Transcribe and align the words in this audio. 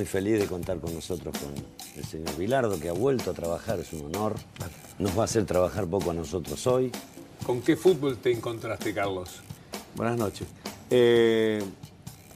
muy 0.00 0.06
feliz 0.06 0.40
de 0.40 0.46
contar 0.46 0.78
con 0.78 0.94
nosotros 0.94 1.34
con 1.36 1.50
el 1.94 2.04
señor 2.06 2.34
Vilardo, 2.38 2.80
que 2.80 2.88
ha 2.88 2.94
vuelto 2.94 3.32
a 3.32 3.34
trabajar, 3.34 3.78
es 3.80 3.92
un 3.92 4.06
honor. 4.06 4.34
Nos 4.98 5.14
va 5.14 5.22
a 5.22 5.24
hacer 5.26 5.44
trabajar 5.44 5.86
poco 5.86 6.10
a 6.10 6.14
nosotros 6.14 6.66
hoy. 6.66 6.90
¿Con 7.44 7.60
qué 7.60 7.76
fútbol 7.76 8.16
te 8.16 8.32
encontraste, 8.32 8.94
Carlos? 8.94 9.42
Buenas 9.94 10.16
noches. 10.16 10.48
Eh, 10.88 11.62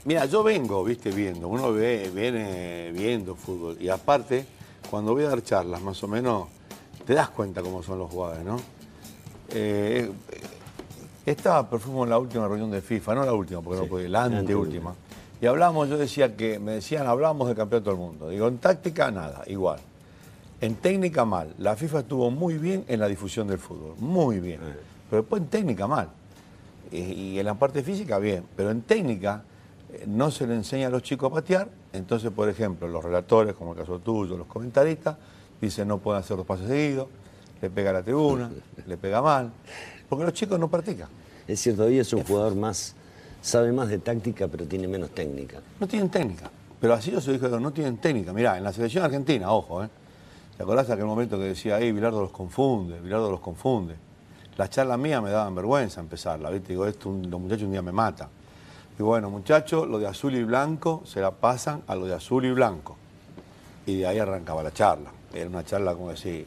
mira, 0.04 0.26
yo 0.26 0.42
vengo, 0.42 0.84
viste, 0.84 1.10
viendo, 1.10 1.48
uno 1.48 1.72
ve, 1.72 2.10
viene 2.14 2.92
viendo 2.92 3.34
fútbol 3.34 3.78
y 3.80 3.88
aparte, 3.88 4.44
cuando 4.90 5.14
voy 5.14 5.24
a 5.24 5.30
dar 5.30 5.42
charlas, 5.42 5.80
más 5.80 6.02
o 6.04 6.06
menos, 6.06 6.48
te 7.06 7.14
das 7.14 7.30
cuenta 7.30 7.62
cómo 7.62 7.82
son 7.82 7.98
los 7.98 8.10
jugadores, 8.10 8.44
¿no? 8.44 8.60
Eh, 9.48 10.10
estaba, 11.24 11.66
por 11.66 11.80
en 11.80 12.10
la 12.10 12.18
última 12.18 12.46
reunión 12.46 12.70
de 12.70 12.82
FIFA, 12.82 13.14
no 13.14 13.24
la 13.24 13.32
última, 13.32 13.62
porque 13.62 13.80
no 13.80 13.86
puede, 13.86 14.06
la 14.10 14.24
anteúltima. 14.24 14.94
Y 15.40 15.46
hablamos, 15.46 15.88
yo 15.88 15.98
decía 15.98 16.36
que, 16.36 16.58
me 16.58 16.72
decían, 16.72 17.06
hablamos 17.06 17.48
del 17.48 17.56
campeonato 17.56 17.90
del 17.90 17.98
mundo. 17.98 18.28
Digo, 18.28 18.48
en 18.48 18.58
táctica, 18.58 19.10
nada, 19.10 19.42
igual. 19.46 19.80
En 20.60 20.76
técnica, 20.76 21.24
mal. 21.24 21.54
La 21.58 21.76
FIFA 21.76 22.00
estuvo 22.00 22.30
muy 22.30 22.56
bien 22.58 22.84
en 22.88 23.00
la 23.00 23.08
difusión 23.08 23.46
del 23.46 23.58
fútbol, 23.58 23.94
muy 23.98 24.40
bien. 24.40 24.60
Pero 25.10 25.22
después 25.22 25.42
en 25.42 25.48
técnica, 25.48 25.86
mal. 25.86 26.08
Y, 26.90 27.38
en 27.38 27.44
la 27.44 27.54
parte 27.54 27.82
física, 27.82 28.18
bien. 28.18 28.44
Pero 28.56 28.70
en 28.70 28.82
técnica, 28.82 29.42
eh, 29.92 30.04
no 30.06 30.30
se 30.30 30.46
le 30.46 30.54
enseña 30.54 30.86
a 30.86 30.90
los 30.90 31.02
chicos 31.02 31.30
a 31.30 31.34
patear. 31.34 31.68
Entonces, 31.92 32.30
por 32.30 32.48
ejemplo, 32.48 32.88
los 32.88 33.04
relatores, 33.04 33.54
como 33.54 33.72
el 33.72 33.78
caso 33.78 33.98
tuyo, 33.98 34.36
los 34.36 34.46
comentaristas, 34.46 35.16
dicen 35.60 35.88
no 35.88 35.98
pueden 35.98 36.20
hacer 36.20 36.36
dos 36.36 36.46
pases 36.46 36.68
seguidos, 36.68 37.08
le 37.60 37.70
pega 37.70 37.90
a 37.90 37.94
la 37.94 38.02
tribuna, 38.02 38.50
le 38.86 38.96
pega 38.96 39.20
mal. 39.20 39.50
Porque 40.08 40.24
los 40.24 40.32
chicos 40.32 40.58
no 40.58 40.68
practican. 40.68 41.08
Es 41.46 41.60
cierto, 41.60 41.84
hoy 41.84 41.98
es 41.98 42.12
un 42.12 42.22
jugador 42.24 42.54
más, 42.54 42.94
sabe 43.44 43.72
más 43.72 43.88
de 43.88 43.98
táctica, 43.98 44.48
pero 44.48 44.64
tiene 44.64 44.88
menos 44.88 45.10
técnica. 45.10 45.60
No 45.78 45.86
tienen 45.86 46.08
técnica. 46.08 46.50
Pero 46.80 46.94
así 46.94 47.10
yo 47.10 47.20
se 47.20 47.32
dijo, 47.32 47.48
no 47.60 47.72
tienen 47.72 47.98
técnica. 47.98 48.32
Mirá, 48.32 48.56
en 48.56 48.64
la 48.64 48.72
selección 48.72 49.04
argentina, 49.04 49.52
ojo, 49.52 49.84
¿eh? 49.84 49.88
¿Te 50.56 50.62
acordás 50.62 50.86
de 50.86 50.94
aquel 50.94 51.04
momento 51.04 51.36
que 51.36 51.44
decía, 51.44 51.76
ahí 51.76 51.92
Bilardo 51.92 52.22
los 52.22 52.30
confunde, 52.30 53.00
Bilardo 53.00 53.30
los 53.30 53.40
confunde? 53.40 53.96
Las 54.56 54.70
charlas 54.70 54.98
mías 54.98 55.22
me 55.22 55.30
daban 55.30 55.54
vergüenza 55.54 56.00
empezarla, 56.00 56.48
¿viste? 56.48 56.68
Digo, 56.68 56.86
esto 56.86 57.10
los 57.10 57.40
muchachos 57.40 57.64
un 57.64 57.72
día 57.72 57.82
me 57.82 57.92
matan. 57.92 58.28
Y 58.98 59.02
bueno, 59.02 59.28
muchachos, 59.28 59.88
lo 59.88 59.98
de 59.98 60.06
azul 60.06 60.34
y 60.36 60.42
blanco 60.42 61.02
se 61.04 61.20
la 61.20 61.32
pasan 61.32 61.82
a 61.86 61.94
lo 61.96 62.06
de 62.06 62.14
azul 62.14 62.46
y 62.46 62.52
blanco. 62.52 62.96
Y 63.84 63.98
de 63.98 64.06
ahí 64.06 64.18
arrancaba 64.18 64.62
la 64.62 64.72
charla. 64.72 65.10
Era 65.34 65.50
una 65.50 65.64
charla 65.64 65.94
como 65.94 66.10
decir, 66.10 66.46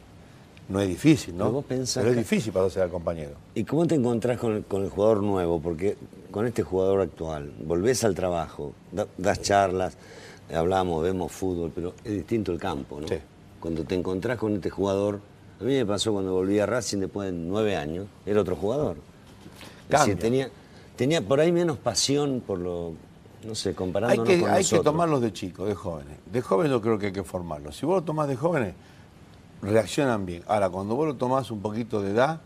no 0.68 0.80
es 0.80 0.88
difícil, 0.88 1.36
¿no? 1.36 1.50
Vos 1.50 1.64
Pero 1.66 2.10
es 2.10 2.16
difícil 2.16 2.52
para 2.52 2.68
ser 2.68 2.82
al 2.82 2.90
compañero. 2.90 3.32
¿Y 3.54 3.64
cómo 3.64 3.86
te 3.86 3.94
encontrás 3.94 4.38
con 4.38 4.52
el, 4.54 4.90
jugador 4.90 5.22
nuevo? 5.22 5.60
Porque 5.60 5.96
con 6.30 6.46
este 6.46 6.62
jugador 6.62 7.00
actual, 7.00 7.52
volvés 7.64 8.04
al 8.04 8.14
trabajo, 8.14 8.72
das 9.16 9.40
charlas, 9.40 9.96
hablamos, 10.54 11.02
vemos 11.02 11.32
fútbol, 11.32 11.72
pero 11.74 11.94
es 12.04 12.12
distinto 12.12 12.52
el 12.52 12.58
campo, 12.58 13.00
¿no? 13.00 13.08
Sí. 13.08 13.16
Cuando 13.60 13.84
te 13.84 13.94
encontrás 13.94 14.38
con 14.38 14.54
este 14.54 14.68
jugador, 14.68 15.20
a 15.58 15.64
mí 15.64 15.72
me 15.72 15.86
pasó 15.86 16.12
cuando 16.12 16.32
volví 16.32 16.58
a 16.58 16.66
Racing 16.66 16.98
después 16.98 17.32
de 17.32 17.36
nueve 17.36 17.74
años, 17.74 18.06
era 18.26 18.40
otro 18.40 18.54
jugador. 18.54 18.96
tenía, 20.18 20.50
tenía 20.96 21.22
por 21.22 21.40
ahí 21.40 21.50
menos 21.50 21.78
pasión 21.78 22.42
por 22.46 22.58
lo, 22.58 22.92
no 23.42 23.54
sé, 23.54 23.74
comparándonos 23.74 24.28
hay 24.28 24.36
que, 24.36 24.42
con 24.42 24.50
Hay 24.50 24.64
que 24.64 24.78
tomarlos 24.80 25.22
de 25.22 25.32
chicos, 25.32 25.66
de 25.66 25.74
jóvenes. 25.74 26.18
De 26.30 26.42
jóvenes 26.42 26.72
yo 26.72 26.80
creo 26.82 26.98
que 26.98 27.06
hay 27.06 27.12
que 27.12 27.24
formarlos. 27.24 27.76
Si 27.76 27.86
vos 27.86 27.96
lo 27.96 28.04
tomás 28.04 28.28
de 28.28 28.36
jóvenes, 28.36 28.74
reaccionan 29.62 30.26
bien. 30.26 30.42
Ahora, 30.46 30.70
cuando 30.70 30.94
vos 30.94 31.06
lo 31.06 31.14
tomás 31.14 31.50
un 31.50 31.60
poquito 31.60 32.02
de 32.02 32.12
edad, 32.12 32.40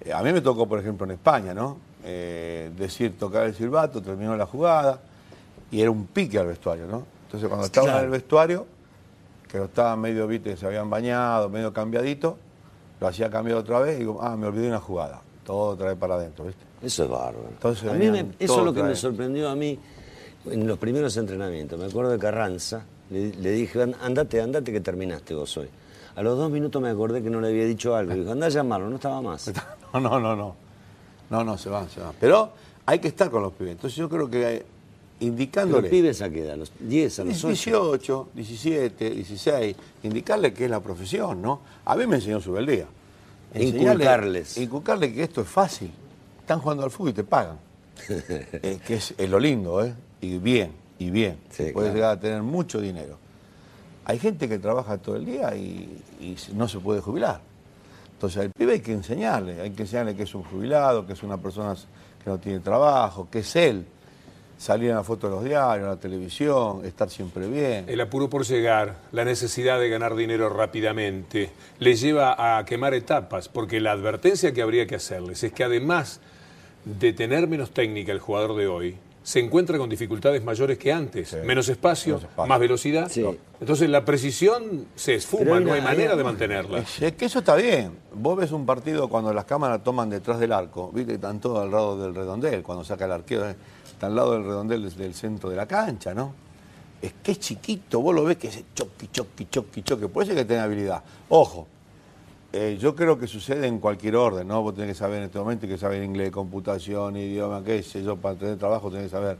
eh, 0.00 0.12
a 0.12 0.22
mí 0.22 0.32
me 0.32 0.40
tocó, 0.40 0.66
por 0.66 0.78
ejemplo, 0.78 1.04
en 1.06 1.12
España, 1.12 1.54
¿no? 1.54 1.78
Eh, 2.04 2.70
decir, 2.76 3.18
tocar 3.18 3.46
el 3.46 3.54
silbato, 3.54 4.02
terminó 4.02 4.36
la 4.36 4.46
jugada, 4.46 5.00
y 5.70 5.80
era 5.80 5.90
un 5.90 6.06
pique 6.06 6.38
al 6.38 6.46
vestuario, 6.46 6.86
¿no? 6.86 7.04
Entonces, 7.26 7.48
cuando 7.48 7.66
estaba 7.66 7.98
en 7.98 8.04
el 8.04 8.10
vestuario, 8.10 8.66
que 9.48 9.58
lo 9.58 9.64
estaba 9.64 9.96
medio, 9.96 10.26
viste, 10.26 10.50
que 10.50 10.56
se 10.56 10.66
habían 10.66 10.88
bañado, 10.90 11.48
medio 11.48 11.72
cambiadito, 11.72 12.38
lo 13.00 13.08
hacía 13.08 13.30
cambiar 13.30 13.58
otra 13.58 13.80
vez 13.80 13.96
y 13.96 14.00
digo, 14.00 14.20
ah, 14.22 14.36
me 14.36 14.46
olvidé 14.46 14.68
una 14.68 14.80
jugada. 14.80 15.20
Todo 15.44 15.70
otra 15.70 15.88
vez 15.88 15.96
para 15.98 16.14
adentro, 16.14 16.44
¿viste? 16.44 16.64
Eso 16.82 17.04
es 17.04 17.10
bárbaro. 17.10 17.48
Entonces, 17.50 17.90
a 17.90 17.94
mí 17.94 18.06
eso 18.38 18.58
es 18.58 18.64
lo 18.64 18.72
que 18.72 18.82
me 18.82 18.94
sorprendió 18.94 19.48
a 19.48 19.54
mí 19.54 19.78
en 20.46 20.66
los 20.66 20.78
primeros 20.78 21.16
entrenamientos. 21.16 21.78
Me 21.78 21.86
acuerdo 21.86 22.10
de 22.10 22.18
Carranza, 22.18 22.84
le, 23.10 23.30
le 23.30 23.50
dije, 23.50 23.82
andate, 23.82 24.40
andate 24.40 24.72
que 24.72 24.80
terminaste 24.80 25.34
vos 25.34 25.56
hoy. 25.56 25.68
A 26.16 26.22
los 26.22 26.38
dos 26.38 26.50
minutos 26.50 26.80
me 26.80 26.90
acordé 26.90 27.22
que 27.22 27.30
no 27.30 27.40
le 27.40 27.48
había 27.48 27.64
dicho 27.64 27.96
algo. 27.96 28.14
Dijo, 28.14 28.30
anda 28.30 28.46
a 28.46 28.50
llamarlo, 28.50 28.88
no 28.88 28.96
estaba 28.96 29.20
más. 29.20 29.50
No, 29.92 30.00
no, 30.00 30.20
no, 30.20 30.36
no. 30.36 30.56
No, 31.30 31.42
no, 31.42 31.58
se 31.58 31.70
va, 31.70 31.88
se 31.88 32.00
va. 32.00 32.12
Pero 32.20 32.52
hay 32.86 32.98
que 32.98 33.08
estar 33.08 33.30
con 33.30 33.42
los 33.42 33.52
pibes. 33.52 33.72
Entonces 33.72 33.96
yo 33.96 34.08
creo 34.08 34.30
que 34.30 34.64
indicándole... 35.20 35.82
¿Los 35.82 35.90
pibes 35.90 36.22
a 36.22 36.30
qué 36.30 36.44
edad? 36.44 36.52
¿A 36.52 36.56
los 36.56 36.72
10, 36.78 37.18
a 37.18 37.24
los 37.24 37.42
18, 37.42 38.28
17, 38.34 39.10
16. 39.10 39.76
Indicarle 40.04 40.52
que 40.52 40.66
es 40.66 40.70
la 40.70 40.80
profesión, 40.80 41.42
¿no? 41.42 41.60
A 41.84 41.96
mí 41.96 42.06
me 42.06 42.16
enseñó 42.16 42.40
su 42.40 42.52
beldía. 42.52 42.86
Inculcarles. 43.54 44.58
Inculcarle 44.58 45.12
que 45.12 45.22
esto 45.22 45.40
es 45.40 45.48
fácil. 45.48 45.90
Están 46.40 46.60
jugando 46.60 46.84
al 46.84 46.90
fútbol 46.90 47.10
y 47.10 47.14
te 47.14 47.24
pagan. 47.24 47.58
que 48.06 48.94
es, 48.94 49.14
lo 49.28 49.38
lindo, 49.38 49.84
¿eh? 49.84 49.94
Y 50.20 50.38
bien, 50.38 50.72
y 50.98 51.10
bien. 51.10 51.38
Puedes 51.72 51.94
llegar 51.94 52.18
a 52.18 52.20
tener 52.20 52.42
mucho 52.42 52.80
dinero. 52.80 53.23
Hay 54.06 54.18
gente 54.18 54.48
que 54.48 54.58
trabaja 54.58 54.98
todo 54.98 55.16
el 55.16 55.24
día 55.24 55.54
y, 55.56 56.00
no 56.54 56.68
se 56.68 56.78
puede 56.78 57.00
jubilar. 57.00 57.40
Entonces 58.12 58.42
al 58.42 58.50
pibe 58.50 58.74
hay 58.74 58.80
que 58.80 58.92
enseñarle, 58.92 59.60
hay 59.60 59.70
que 59.70 59.82
enseñarle 59.82 60.14
que 60.14 60.22
es 60.22 60.34
un 60.34 60.44
jubilado, 60.44 61.06
que 61.06 61.14
es 61.14 61.22
una 61.22 61.38
persona 61.38 61.74
que 62.22 62.30
no 62.30 62.38
tiene 62.38 62.60
trabajo, 62.60 63.28
que 63.30 63.40
es 63.40 63.56
él. 63.56 63.84
Salir 64.56 64.90
en 64.90 64.96
la 64.96 65.04
foto 65.04 65.28
de 65.28 65.34
los 65.34 65.44
diarios, 65.44 65.84
en 65.84 65.90
la 65.90 66.00
televisión, 66.00 66.84
estar 66.84 67.10
siempre 67.10 67.48
bien. 67.48 67.86
El 67.88 68.00
apuro 68.00 68.30
por 68.30 68.44
llegar, 68.44 68.96
la 69.12 69.24
necesidad 69.24 69.80
de 69.80 69.88
ganar 69.88 70.14
dinero 70.14 70.48
rápidamente, 70.48 71.50
le 71.80 71.96
lleva 71.96 72.58
a 72.58 72.64
quemar 72.64 72.94
etapas, 72.94 73.48
porque 73.48 73.80
la 73.80 73.92
advertencia 73.92 74.52
que 74.52 74.62
habría 74.62 74.86
que 74.86 74.94
hacerles 74.94 75.42
es 75.42 75.52
que 75.52 75.64
además 75.64 76.20
de 76.84 77.12
tener 77.12 77.48
menos 77.48 77.72
técnica 77.72 78.12
el 78.12 78.20
jugador 78.20 78.56
de 78.56 78.68
hoy, 78.68 78.96
se 79.24 79.40
encuentra 79.40 79.78
con 79.78 79.88
dificultades 79.88 80.44
mayores 80.44 80.76
que 80.76 80.92
antes. 80.92 81.34
Menos, 81.44 81.68
espacio, 81.70 82.20
más 82.46 82.60
velocidad. 82.60 83.10
Entonces 83.58 83.88
la 83.88 84.04
precisión 84.04 84.86
se 84.94 85.14
esfuma, 85.14 85.58
no 85.60 85.72
hay 85.72 85.80
manera 85.80 86.14
de 86.14 86.22
mantenerla. 86.22 86.84
Es, 87.00 87.12
que 87.14 87.24
eso 87.24 87.38
está 87.38 87.56
bien. 87.56 87.92
Vos 88.12 88.36
ves 88.36 88.52
un 88.52 88.66
partido 88.66 89.08
cuando 89.08 89.32
las 89.32 89.46
cámaras 89.46 89.82
toman 89.82 90.10
detrás 90.10 90.38
del 90.38 90.52
arco, 90.52 90.92
viste, 90.92 91.14
están 91.14 91.40
todos 91.40 91.64
al 91.64 91.70
lado 91.70 91.98
del 91.98 92.14
redondel, 92.14 92.62
cuando 92.62 92.84
saca 92.84 93.06
el 93.06 93.12
arquero, 93.12 93.48
eh, 93.48 93.56
está 93.90 94.08
al 94.08 94.14
lado 94.14 94.32
del 94.34 94.44
redondel 94.44 94.94
del 94.94 95.14
centro 95.14 95.48
de 95.48 95.56
la 95.56 95.66
cancha, 95.66 96.12
¿no? 96.12 96.34
Es 97.00 97.14
que 97.22 97.32
es 97.32 97.40
chiquito, 97.40 98.00
vos 98.00 98.14
lo 98.14 98.24
ves 98.24 98.36
que 98.36 98.48
es 98.48 98.62
choque, 98.74 99.08
choque, 99.10 99.48
choque, 99.48 99.82
choque. 99.82 100.08
Puede 100.08 100.28
ser 100.28 100.36
que 100.36 100.44
tenga 100.44 100.64
habilidad. 100.64 101.02
Ojo, 101.30 101.66
eh, 102.56 102.78
yo 102.78 102.94
creo 102.94 103.18
que 103.18 103.26
sucede 103.26 103.66
en 103.66 103.80
cualquier 103.80 104.14
orden, 104.14 104.46
¿no? 104.46 104.62
Vos 104.62 104.76
tenés 104.76 104.90
que 104.90 104.94
saber 104.94 105.18
en 105.18 105.24
este 105.24 105.40
momento, 105.40 105.66
que 105.66 105.76
saber 105.76 106.04
inglés, 106.04 106.30
computación, 106.30 107.16
idioma, 107.16 107.64
qué 107.64 107.82
sé 107.82 108.04
yo, 108.04 108.16
para 108.16 108.36
tener 108.36 108.56
trabajo 108.58 108.92
tenés 108.92 109.06
que 109.06 109.10
saber 109.10 109.38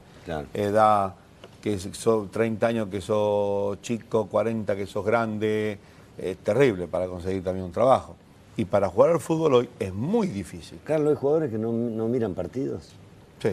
edad, 0.53 1.15
que 1.63 1.79
sos 1.79 2.29
30 2.33 2.67
años 2.67 2.89
que 2.89 3.01
sos 3.01 3.81
chico, 3.83 4.27
40 4.27 4.75
que 4.75 4.87
sos 4.87 5.07
grande, 5.07 5.79
es 6.19 6.39
terrible 6.39 6.89
para 6.89 7.07
conseguir 7.07 7.45
también 7.45 7.65
un 7.67 7.71
trabajo. 7.71 8.17
Y 8.57 8.65
para 8.65 8.89
jugar 8.89 9.13
al 9.13 9.21
fútbol 9.21 9.55
hoy 9.55 9.71
es 9.79 9.95
muy 9.95 10.27
difícil. 10.27 10.81
Carlos, 10.83 11.11
¿hay 11.11 11.17
jugadores 11.17 11.53
que 11.53 11.59
no, 11.59 11.71
miran 11.71 12.35
partidos? 12.35 12.95
Sí. 13.41 13.51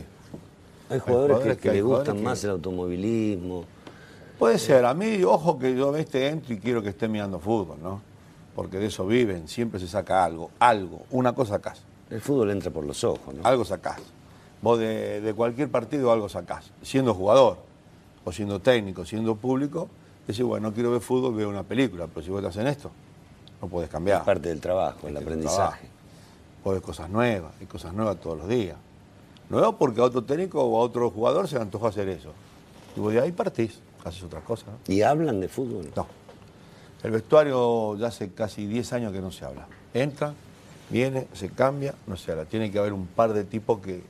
Hay 0.90 1.00
jugadores, 1.02 1.58
que, 1.60 1.72
les 1.72 1.84
gustan 1.84 2.24
más 2.24 2.44
el 2.44 2.50
automovilismo. 2.50 3.66
Puede 4.40 4.58
ser. 4.58 4.86
A 4.86 4.96
mí, 4.96 5.24
ojo 5.24 5.60
que 5.60 5.76
yo 5.76 5.96
este 5.96 6.30
entro 6.30 6.52
y 6.52 6.58
quiero 6.58 6.82
que 6.82 6.90
esté 6.90 7.08
mirando 7.08 7.40
fútbol, 7.40 7.78
¿no? 7.80 8.11
Porque 8.56 8.78
de 8.78 8.88
eso 8.88 9.06
viven, 9.06 9.48
siempre 9.48 9.80
se 9.80 9.88
saca 9.88 10.24
algo, 10.24 10.52
algo, 10.60 11.04
una 11.12 11.34
cosa 11.34 11.54
sacás. 11.54 11.82
El 12.10 12.22
fútbol 12.22 12.52
entra 12.52 12.72
por 12.72 12.86
los 12.86 13.04
ojos, 13.04 13.34
¿no? 13.34 13.46
Algo 13.46 13.64
sacás. 13.64 14.02
Vos 14.62 14.78
de, 14.78 15.34
cualquier 15.36 15.70
partido 15.70 16.12
algo 16.12 16.30
sacás. 16.30 16.72
Siendo 16.82 17.14
jugador, 17.14 17.58
o 18.24 18.32
siendo 18.32 18.60
técnico, 18.60 19.06
siendo 19.06 19.36
público, 19.36 19.90
decís, 20.28 20.44
bueno, 20.44 20.70
no 20.70 20.74
quiero 20.74 20.92
ver 20.92 21.02
fútbol, 21.02 21.34
veo 21.34 21.50
una 21.50 21.64
película, 21.64 22.08
pero 22.08 22.26
si 22.26 22.32
vos 22.32 22.44
estás 22.44 22.58
en 22.58 22.68
esto, 22.68 22.92
no 23.62 23.68
puedes 23.68 23.90
cambiar. 23.90 24.20
Es 24.20 24.26
parte 24.26 24.50
del 24.50 24.60
trabajo, 24.60 25.08
el 25.08 25.18
aprendizaje. 25.18 25.88
Vos 26.64 26.74
ves 26.76 26.84
cosas 26.84 27.10
nuevas, 27.10 27.54
hay 27.60 27.66
cosas 27.66 27.94
nuevas 27.94 28.20
todos 28.20 28.38
los 28.38 28.48
días. 28.48 28.78
Nuevas 29.50 29.76
porque 29.80 30.02
a 30.02 30.04
otro 30.04 30.24
técnico 30.24 30.64
o 30.64 30.80
a 30.80 30.82
otro 30.82 31.10
jugador 31.10 31.48
se 31.48 31.56
le 31.56 31.62
antojó 31.62 31.88
hacer 31.88 32.08
eso. 32.10 32.32
Y 32.96 33.00
vos 33.00 33.14
de 33.14 33.22
ahí 33.22 33.32
partís, 33.32 33.80
haces 34.04 34.24
otras 34.24 34.44
cosas. 34.44 34.70
¿Y 34.88 35.02
hablan 35.02 35.40
de 35.40 35.48
fútbol? 35.48 35.90
No. 35.96 36.06
El 37.04 37.12
vestuario 37.12 37.98
ya 37.98 38.08
hace 38.08 38.32
casi 38.32 38.68
10 38.68 38.94
años 38.94 39.12
que 39.14 39.22
no 39.22 39.32
se 39.32 39.44
habla. 39.44 39.68
Entra, 39.94 40.34
viene, 40.90 41.28
se 41.34 41.50
cambia, 41.50 41.96
no 42.06 42.16
se 42.16 42.32
habla. 42.32 42.46
Tiene 42.46 42.72
que 42.72 42.78
haber 42.78 42.94
un 42.94 43.08
par 43.08 43.34
de 43.34 43.44
tipos 43.44 43.80
que, 43.80 44.04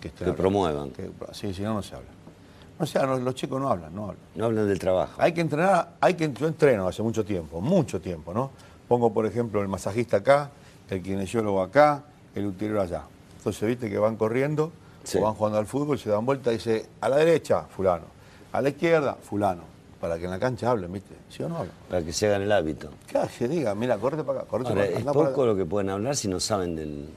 que, 0.00 0.10
que 0.10 0.32
promuevan. 0.32 0.92
sí, 1.32 1.52
si 1.52 1.62
no, 1.62 1.74
no 1.74 1.82
se 1.82 1.96
habla. 1.96 2.08
No 2.78 2.86
se 2.86 2.98
habla, 2.98 3.16
los 3.16 3.34
chicos 3.34 3.60
no 3.60 3.68
hablan, 3.68 3.92
no 3.92 4.04
hablan. 4.04 4.18
No 4.36 4.44
hablan 4.44 4.68
del 4.68 4.78
trabajo. 4.78 5.20
Hay 5.20 5.32
que 5.32 5.40
entrenar, 5.40 5.96
hay 6.00 6.14
que, 6.14 6.32
yo 6.32 6.46
entreno 6.46 6.86
hace 6.86 7.02
mucho 7.02 7.24
tiempo, 7.24 7.60
mucho 7.60 8.00
tiempo, 8.00 8.32
¿no? 8.32 8.52
Pongo, 8.86 9.12
por 9.12 9.26
ejemplo, 9.26 9.60
el 9.60 9.66
masajista 9.66 10.18
acá, 10.18 10.50
el 10.88 11.02
kinesiólogo 11.02 11.60
acá, 11.60 12.04
el 12.36 12.46
utilero 12.46 12.80
allá. 12.80 13.02
Entonces, 13.36 13.66
viste 13.66 13.90
que 13.90 13.98
van 13.98 14.16
corriendo, 14.16 14.70
o 15.12 15.20
van 15.20 15.34
jugando 15.34 15.58
al 15.58 15.66
fútbol, 15.66 15.98
se 15.98 16.08
dan 16.08 16.24
vuelta 16.24 16.52
y 16.52 16.58
dice, 16.58 16.88
a 17.00 17.08
la 17.08 17.16
derecha, 17.16 17.62
fulano, 17.62 18.04
a 18.52 18.62
la 18.62 18.68
izquierda, 18.68 19.14
fulano 19.14 19.77
para 20.00 20.18
que 20.18 20.24
en 20.24 20.30
la 20.30 20.38
cancha 20.38 20.70
hablen, 20.70 20.92
¿viste? 20.92 21.14
¿Sí 21.28 21.42
o 21.42 21.48
no 21.48 21.66
Para 21.88 22.04
que 22.04 22.12
se 22.12 22.26
hagan 22.26 22.42
el 22.42 22.52
hábito. 22.52 22.90
Claro, 23.06 23.28
se 23.36 23.48
diga, 23.48 23.74
mira, 23.74 23.98
correte 23.98 24.24
para 24.24 24.40
acá, 24.40 24.48
correte 24.48 24.70
para 24.70 24.84
acá. 24.84 24.98
Es 24.98 25.04
poco 25.04 25.46
lo 25.46 25.56
que 25.56 25.64
pueden 25.64 25.90
hablar 25.90 26.16
si 26.16 26.28
no 26.28 26.38
saben 26.38 26.76
del, 26.76 27.08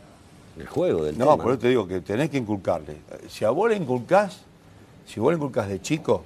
juego, 0.68 1.04
del 1.04 1.18
No, 1.18 1.38
por 1.38 1.52
eso 1.52 1.60
te 1.60 1.70
digo 1.70 1.88
que 1.88 2.02
tenés 2.02 2.30
que 2.30 2.38
inculcarle. 2.38 2.98
Si 3.30 3.46
a 3.46 3.52
vos 3.52 3.70
le 3.70 3.76
inculcás, 3.76 4.42
si 5.06 5.20
vos 5.20 5.32
le 5.32 5.38
inculcás 5.38 5.68
de 5.68 5.82
chico, 5.82 6.24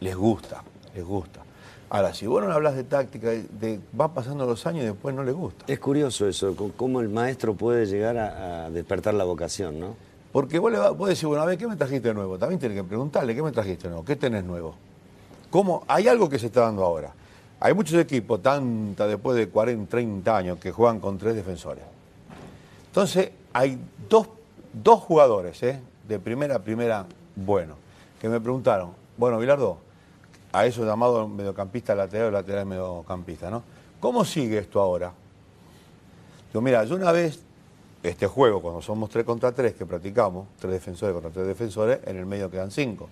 les 0.00 0.14
gusta, 0.14 0.62
les 0.94 1.04
gusta. 1.04 1.40
Ahora, 1.88 2.12
si 2.12 2.26
vos 2.26 2.42
no 2.42 2.52
hablas 2.52 2.76
de 2.76 2.84
táctica, 2.84 3.28
de, 3.30 3.80
va 3.98 4.12
pasando 4.12 4.46
los 4.46 4.66
años 4.66 4.82
y 4.82 4.86
después 4.86 5.14
no 5.14 5.22
les 5.22 5.34
gusta. 5.34 5.64
Es 5.68 5.78
curioso 5.78 6.26
eso, 6.28 6.54
cómo 6.76 7.00
el 7.00 7.08
maestro 7.08 7.54
puede 7.54 7.86
llegar 7.86 8.18
a, 8.18 8.68
despertar 8.70 9.14
la 9.14 9.24
vocación, 9.24 9.78
¿no? 9.78 9.94
Porque 10.32 10.58
vos 10.58 10.72
le 10.72 10.78
vas, 10.78 10.96
vos 10.96 11.08
decís, 11.08 11.24
bueno, 11.24 11.42
a 11.44 11.46
ver, 11.46 11.56
¿qué 11.56 11.68
me 11.68 11.76
trajiste 11.76 12.08
de 12.08 12.14
nuevo? 12.14 12.36
También 12.36 12.58
tenés 12.58 12.76
que 12.78 12.84
preguntarle, 12.84 13.34
¿qué 13.34 13.42
me 13.42 13.52
trajiste 13.52 13.84
de 13.84 13.90
nuevo? 13.90 14.04
¿Qué 14.04 14.16
tenés 14.16 14.42
nuevo? 14.42 14.74
¿Cómo? 15.54 15.84
Hay 15.86 16.08
algo 16.08 16.28
que 16.28 16.36
se 16.36 16.46
está 16.46 16.62
dando 16.62 16.84
ahora. 16.84 17.12
Hay 17.60 17.74
muchos 17.74 17.96
equipos, 18.00 18.42
tanta 18.42 19.06
después 19.06 19.36
de 19.36 19.48
40, 19.48 19.88
30 19.88 20.36
años, 20.36 20.58
que 20.58 20.72
juegan 20.72 20.98
con 20.98 21.16
tres 21.16 21.36
defensores. 21.36 21.84
Entonces, 22.88 23.30
hay 23.52 23.78
dos, 24.08 24.26
dos 24.72 24.98
jugadores, 24.98 25.62
¿eh? 25.62 25.80
de 26.08 26.18
primera 26.18 26.56
a 26.56 26.58
primera, 26.58 27.06
bueno, 27.36 27.76
que 28.20 28.28
me 28.28 28.40
preguntaron, 28.40 28.94
bueno, 29.16 29.38
Bilardo, 29.38 29.78
a 30.52 30.66
eso 30.66 30.84
llamado 30.84 31.28
mediocampista 31.28 31.94
lateral 31.94 32.26
o 32.26 32.30
lateral 32.32 32.66
mediocampista, 32.66 33.48
¿no? 33.48 33.62
¿Cómo 34.00 34.24
sigue 34.24 34.58
esto 34.58 34.80
ahora? 34.80 35.12
Yo, 36.52 36.60
mira, 36.60 36.82
yo 36.82 36.96
una 36.96 37.12
vez, 37.12 37.38
este 38.02 38.26
juego, 38.26 38.60
cuando 38.60 38.82
somos 38.82 39.08
tres 39.08 39.24
contra 39.24 39.52
tres, 39.52 39.74
que 39.74 39.86
practicamos, 39.86 40.48
tres 40.58 40.72
defensores 40.72 41.12
contra 41.12 41.30
tres 41.30 41.46
defensores, 41.46 42.00
en 42.06 42.16
el 42.16 42.26
medio 42.26 42.50
quedan 42.50 42.72
cinco. 42.72 43.08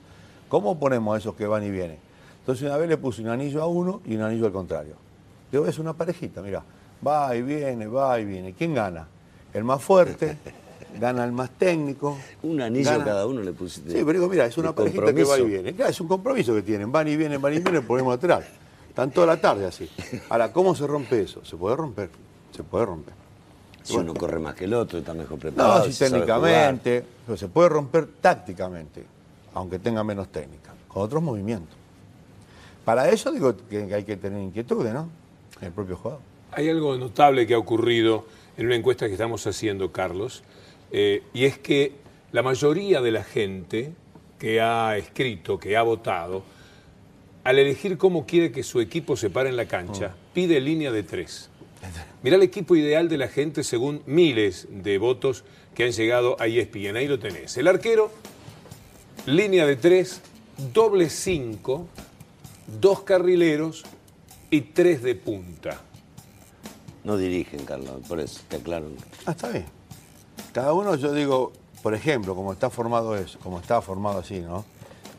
¿Cómo 0.48 0.76
ponemos 0.76 1.14
a 1.14 1.18
esos 1.18 1.36
que 1.36 1.46
van 1.46 1.62
y 1.62 1.70
vienen? 1.70 2.10
Entonces 2.42 2.66
una 2.66 2.76
vez 2.76 2.88
le 2.88 2.96
puse 2.96 3.22
un 3.22 3.28
anillo 3.28 3.62
a 3.62 3.66
uno 3.66 4.00
y 4.04 4.16
un 4.16 4.22
anillo 4.22 4.46
al 4.46 4.52
contrario. 4.52 4.94
Digo, 5.50 5.64
es 5.64 5.78
una 5.78 5.92
parejita, 5.92 6.42
mira, 6.42 6.64
va 7.06 7.36
y 7.36 7.42
viene, 7.42 7.86
va 7.86 8.18
y 8.18 8.24
viene. 8.24 8.52
¿Quién 8.52 8.74
gana? 8.74 9.06
El 9.54 9.62
más 9.62 9.80
fuerte, 9.80 10.36
gana 11.00 11.24
el 11.24 11.30
más 11.30 11.50
técnico. 11.50 12.18
Un 12.42 12.60
anillo 12.60 12.90
a 12.90 13.04
cada 13.04 13.26
uno 13.26 13.42
le 13.42 13.52
pusiste. 13.52 13.90
Sí, 13.90 13.98
pero 13.98 14.12
digo, 14.12 14.28
mira, 14.28 14.46
es 14.46 14.58
una 14.58 14.74
parejita 14.74 15.14
que 15.14 15.22
va 15.22 15.38
y 15.38 15.44
viene. 15.44 15.72
Claro, 15.72 15.90
es 15.90 16.00
un 16.00 16.08
compromiso 16.08 16.52
que 16.52 16.62
tienen. 16.62 16.90
Van 16.90 17.06
y 17.06 17.16
vienen, 17.16 17.40
van 17.40 17.54
y 17.54 17.60
vienen, 17.60 17.86
ponemos 17.86 18.14
atrás. 18.14 18.44
Están 18.88 19.12
toda 19.12 19.28
la 19.28 19.40
tarde 19.40 19.66
así. 19.66 19.88
Ahora, 20.28 20.52
¿cómo 20.52 20.74
se 20.74 20.84
rompe 20.84 21.22
eso? 21.22 21.44
Se 21.44 21.56
puede 21.56 21.76
romper. 21.76 22.10
Se 22.50 22.64
puede 22.64 22.86
romper. 22.86 23.14
Si 23.84 23.96
uno 23.96 24.14
corre 24.14 24.38
más 24.38 24.54
que 24.54 24.64
el 24.64 24.74
otro, 24.74 24.98
está 24.98 25.14
mejor 25.14 25.38
preparado. 25.38 25.86
No, 25.86 25.92
si 25.92 25.98
técnicamente, 25.98 27.04
pero 27.24 27.38
se 27.38 27.48
puede 27.48 27.68
romper 27.68 28.08
tácticamente, 28.20 29.04
aunque 29.54 29.78
tenga 29.78 30.02
menos 30.02 30.28
técnica, 30.28 30.72
con 30.88 31.02
otros 31.02 31.22
movimientos. 31.22 31.81
Para 32.84 33.08
eso 33.10 33.30
digo 33.30 33.54
que 33.68 33.94
hay 33.94 34.04
que 34.04 34.16
tener 34.16 34.42
inquietudes, 34.42 34.92
¿no? 34.92 35.08
En 35.60 35.68
el 35.68 35.72
propio 35.72 35.96
jugador. 35.96 36.20
Hay 36.50 36.68
algo 36.68 36.96
notable 36.96 37.46
que 37.46 37.54
ha 37.54 37.58
ocurrido 37.58 38.26
en 38.56 38.66
una 38.66 38.76
encuesta 38.76 39.06
que 39.06 39.12
estamos 39.12 39.46
haciendo, 39.46 39.92
Carlos, 39.92 40.42
eh, 40.90 41.22
y 41.32 41.44
es 41.44 41.58
que 41.58 41.92
la 42.32 42.42
mayoría 42.42 43.00
de 43.00 43.10
la 43.10 43.24
gente 43.24 43.92
que 44.38 44.60
ha 44.60 44.96
escrito, 44.96 45.58
que 45.58 45.76
ha 45.76 45.82
votado, 45.82 46.42
al 47.44 47.58
elegir 47.58 47.98
cómo 47.98 48.26
quiere 48.26 48.52
que 48.52 48.62
su 48.62 48.80
equipo 48.80 49.16
se 49.16 49.30
pare 49.30 49.48
en 49.48 49.56
la 49.56 49.66
cancha, 49.66 50.08
mm. 50.08 50.34
pide 50.34 50.60
línea 50.60 50.92
de 50.92 51.02
tres. 51.02 51.48
Mirá 52.22 52.36
el 52.36 52.42
equipo 52.42 52.76
ideal 52.76 53.08
de 53.08 53.18
la 53.18 53.28
gente 53.28 53.64
según 53.64 54.02
miles 54.06 54.68
de 54.70 54.98
votos 54.98 55.44
que 55.74 55.84
han 55.84 55.92
llegado 55.92 56.36
a 56.40 56.46
ESPN. 56.46 56.96
Ahí 56.96 57.08
lo 57.08 57.18
tenés. 57.18 57.56
El 57.56 57.66
arquero, 57.66 58.10
línea 59.26 59.66
de 59.66 59.76
tres, 59.76 60.20
doble 60.72 61.10
cinco, 61.10 61.88
dos 62.80 63.02
carrileros 63.02 63.84
y 64.50 64.60
tres 64.60 65.02
de 65.02 65.14
punta. 65.14 65.80
No 67.04 67.16
dirigen, 67.16 67.64
Carlos, 67.64 68.00
por 68.06 68.20
eso, 68.20 68.40
te 68.48 68.56
aclaro. 68.56 68.86
Ah, 69.26 69.32
está 69.32 69.48
bien. 69.48 69.66
Cada 70.52 70.72
uno, 70.72 70.94
yo 70.94 71.12
digo, 71.12 71.52
por 71.82 71.94
ejemplo, 71.94 72.34
como 72.34 72.52
está 72.52 72.70
formado 72.70 73.16
eso, 73.16 73.38
como 73.40 73.58
está 73.58 73.80
formado 73.82 74.20
así, 74.20 74.40
¿no? 74.40 74.64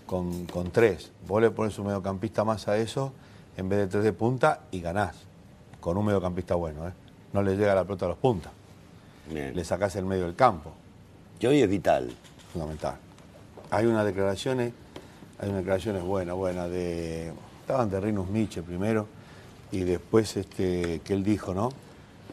Con, 0.05 0.45
tres. 0.71 1.11
Vos 1.27 1.41
le 1.41 1.49
pones 1.49 1.77
un 1.79 1.87
mediocampista 1.87 2.43
más 2.43 2.67
a 2.67 2.77
eso 2.77 3.11
en 3.57 3.67
vez 3.67 3.79
de 3.79 3.87
tres 3.87 4.03
de 4.03 4.13
punta 4.13 4.61
y 4.71 4.79
ganás. 4.79 5.15
Con 5.79 5.97
un 5.97 6.05
mediocampista 6.05 6.55
bueno, 6.55 6.87
¿eh? 6.87 6.93
No 7.33 7.41
le 7.41 7.57
llega 7.57 7.73
la 7.73 7.83
pelota 7.83 8.05
a 8.05 8.09
los 8.09 8.17
puntas. 8.19 8.51
Le 9.31 9.65
sacás 9.65 9.95
el 9.95 10.05
medio 10.05 10.25
del 10.25 10.35
campo. 10.35 10.71
Que 11.39 11.47
hoy 11.47 11.61
es 11.61 11.69
vital. 11.69 12.13
Fundamental. 12.51 12.97
Hay 13.71 13.87
unas 13.87 14.05
declaraciones, 14.05 14.71
hay 15.43 15.49
unas 15.49 15.61
declaraciones 15.61 16.03
buenas, 16.03 16.35
buenas 16.35 16.69
de. 16.69 17.33
Estaban 17.61 17.89
de 17.89 17.99
Rinus 17.99 18.29
Miche 18.29 18.61
primero 18.61 19.07
y 19.71 19.81
después 19.81 20.35
este, 20.37 21.01
que 21.03 21.13
él 21.13 21.23
dijo, 21.23 21.53
¿no? 21.53 21.69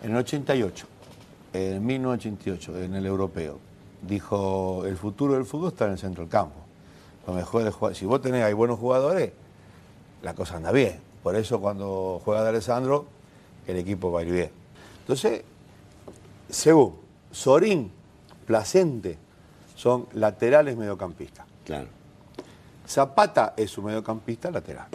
En 0.02 0.12
el 0.12 0.16
88 0.18 0.86
en 1.52 1.84
1988, 1.84 2.84
en 2.84 2.94
el 2.94 3.06
europeo, 3.06 3.58
dijo, 4.02 4.84
el 4.86 4.96
futuro 4.96 5.34
del 5.34 5.44
fútbol 5.44 5.68
está 5.68 5.86
en 5.86 5.92
el 5.92 5.98
centro 5.98 6.22
del 6.22 6.30
campo. 6.30 6.60
Lo 7.26 7.34
mejor 7.34 7.94
si 7.94 8.06
vos 8.06 8.20
tenés, 8.22 8.44
hay 8.44 8.52
buenos 8.52 8.78
jugadores, 8.78 9.32
la 10.22 10.34
cosa 10.34 10.56
anda 10.56 10.72
bien. 10.72 11.00
Por 11.22 11.36
eso 11.36 11.60
cuando 11.60 12.20
juega 12.24 12.42
de 12.42 12.50
Alessandro, 12.50 13.06
el 13.66 13.76
equipo 13.76 14.10
va 14.10 14.20
a 14.20 14.22
ir 14.22 14.32
bien. 14.32 14.50
Entonces, 15.00 15.42
según 16.48 16.94
Sorín, 17.30 17.90
Placente, 18.46 19.18
son 19.74 20.06
laterales 20.12 20.76
mediocampistas. 20.76 21.46
Claro. 21.64 21.99
Zapata 22.90 23.54
es 23.56 23.78
un 23.78 23.84
mediocampista 23.84 24.50
lateral. 24.50 24.88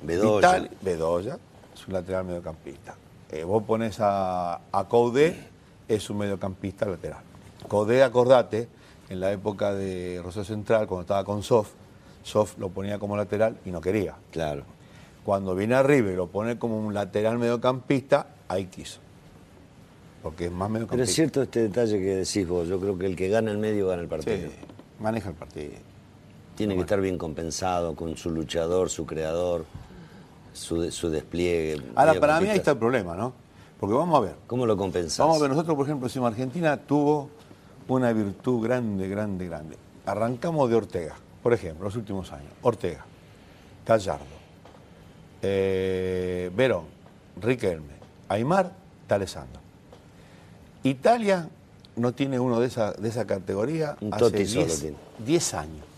Bedoya. 0.00 0.68
Bedoya 0.80 1.38
es 1.74 1.88
un 1.88 1.94
lateral 1.94 2.24
mediocampista. 2.24 2.94
Eh, 3.32 3.42
vos 3.42 3.64
pones 3.64 3.98
a, 3.98 4.60
a 4.70 4.88
es 5.88 6.08
un 6.08 6.18
mediocampista 6.18 6.86
lateral. 6.86 7.22
Codé, 7.66 8.04
acordate, 8.04 8.68
en 9.08 9.18
la 9.18 9.32
época 9.32 9.74
de 9.74 10.20
Rosario 10.22 10.44
Central, 10.44 10.86
cuando 10.86 11.00
estaba 11.00 11.24
con 11.24 11.42
Sof, 11.42 11.70
Sof 12.22 12.56
lo 12.58 12.68
ponía 12.68 13.00
como 13.00 13.16
lateral 13.16 13.58
y 13.64 13.72
no 13.72 13.80
quería. 13.80 14.14
Claro. 14.30 14.62
Cuando 15.24 15.56
viene 15.56 15.74
arriba 15.74 16.12
y 16.12 16.14
lo 16.14 16.28
pone 16.28 16.60
como 16.60 16.78
un 16.78 16.94
lateral 16.94 17.38
mediocampista, 17.38 18.28
ahí 18.46 18.66
quiso. 18.66 19.00
Porque 20.22 20.46
es 20.46 20.52
más 20.52 20.70
mediocampista. 20.70 20.92
Pero 20.92 21.02
es 21.02 21.12
cierto 21.12 21.42
este 21.42 21.62
detalle 21.62 21.98
que 21.98 22.16
decís 22.18 22.46
vos, 22.46 22.68
yo 22.68 22.78
creo 22.78 22.96
que 22.96 23.06
el 23.06 23.16
que 23.16 23.28
gana 23.28 23.50
el 23.50 23.58
medio 23.58 23.88
gana 23.88 24.00
el 24.00 24.08
partido. 24.08 24.48
Sí, 24.48 24.54
maneja 25.00 25.30
el 25.30 25.34
partido. 25.34 25.89
Tiene 26.60 26.74
que 26.74 26.82
estar 26.82 27.00
bien 27.00 27.16
compensado 27.16 27.96
con 27.96 28.18
su 28.18 28.28
luchador, 28.28 28.90
su 28.90 29.06
creador, 29.06 29.64
su, 30.52 30.92
su 30.92 31.08
despliegue. 31.08 31.80
Ahora, 31.94 32.20
para 32.20 32.38
mí 32.38 32.50
ahí 32.50 32.58
está 32.58 32.72
el 32.72 32.76
problema, 32.76 33.16
¿no? 33.16 33.32
Porque 33.78 33.94
vamos 33.94 34.14
a 34.18 34.20
ver. 34.20 34.34
¿Cómo 34.46 34.66
lo 34.66 34.76
compensamos? 34.76 35.30
Vamos 35.30 35.38
a 35.38 35.40
ver, 35.40 35.50
nosotros, 35.52 35.74
por 35.74 35.86
ejemplo, 35.86 36.06
decimos 36.06 36.30
Argentina 36.30 36.76
tuvo 36.76 37.30
una 37.88 38.12
virtud 38.12 38.62
grande, 38.62 39.08
grande, 39.08 39.46
grande. 39.46 39.76
Arrancamos 40.04 40.68
de 40.68 40.76
Ortega, 40.76 41.16
por 41.42 41.54
ejemplo, 41.54 41.84
los 41.86 41.96
últimos 41.96 42.30
años. 42.30 42.52
Ortega, 42.60 43.06
Gallardo, 43.86 44.26
eh, 45.40 46.50
Verón, 46.54 46.84
Riquelme, 47.40 47.94
Aymar, 48.28 48.70
D'Alessandro. 49.08 49.62
Italia 50.82 51.48
no 51.96 52.12
tiene 52.12 52.38
uno 52.38 52.60
de 52.60 52.66
esa, 52.66 52.92
de 52.92 53.08
esa 53.08 53.26
categoría 53.26 53.96
hace 54.12 54.94
10 55.24 55.54
años. 55.54 55.89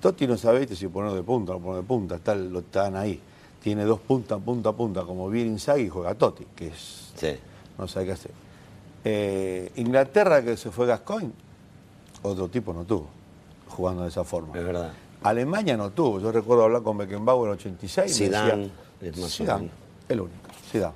Totti 0.00 0.26
no 0.26 0.36
sabe 0.36 0.66
si 0.74 0.88
ponerlo 0.88 1.16
de 1.16 1.22
punta 1.22 1.52
o 1.52 1.54
no 1.56 1.60
ponerlo 1.60 1.82
de 1.82 1.88
punta, 1.88 2.14
está, 2.16 2.34
lo 2.34 2.60
están 2.60 2.96
ahí 2.96 3.20
tiene 3.62 3.84
dos 3.84 4.00
puntas, 4.00 4.40
punta 4.40 4.72
punta, 4.72 5.02
como 5.02 5.28
bien 5.28 5.48
Inzaghi 5.48 5.84
y 5.84 5.88
juega 5.88 6.14
Totti, 6.14 6.46
que 6.54 6.68
es. 6.68 7.12
No 7.76 7.88
sabe 7.88 8.06
qué 8.06 8.12
hacer. 8.12 8.30
Eh, 9.04 9.72
Inglaterra, 9.76 10.42
que 10.42 10.56
se 10.56 10.70
fue 10.70 10.86
Gascoigne, 10.86 11.32
otro 12.22 12.48
tipo 12.48 12.72
no 12.72 12.84
tuvo, 12.84 13.08
jugando 13.68 14.02
de 14.02 14.08
esa 14.08 14.24
forma. 14.24 14.56
Es 14.56 14.64
verdad. 14.64 14.92
Alemania 15.22 15.76
no 15.76 15.90
tuvo. 15.90 16.20
Yo 16.20 16.30
recuerdo 16.30 16.64
hablar 16.64 16.82
con 16.82 16.96
Beckenbauer 16.98 17.48
en 17.48 17.52
el 17.52 17.58
86. 17.58 18.16
Zidane, 18.16 18.70
es 19.00 19.18
más 19.18 19.36
Zidane, 19.36 19.70
el 20.08 20.20
único. 20.20 20.48
Zidane. 20.70 20.94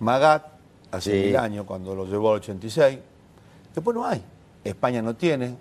Magat, 0.00 0.46
hace 0.92 1.26
mil 1.26 1.36
años, 1.36 1.66
cuando 1.66 1.94
lo 1.94 2.06
llevó 2.06 2.30
al 2.30 2.36
86. 2.36 2.98
Después 3.74 3.94
no 3.94 4.06
hay. 4.06 4.22
España 4.64 5.02
no 5.02 5.14
tiene. 5.14 5.56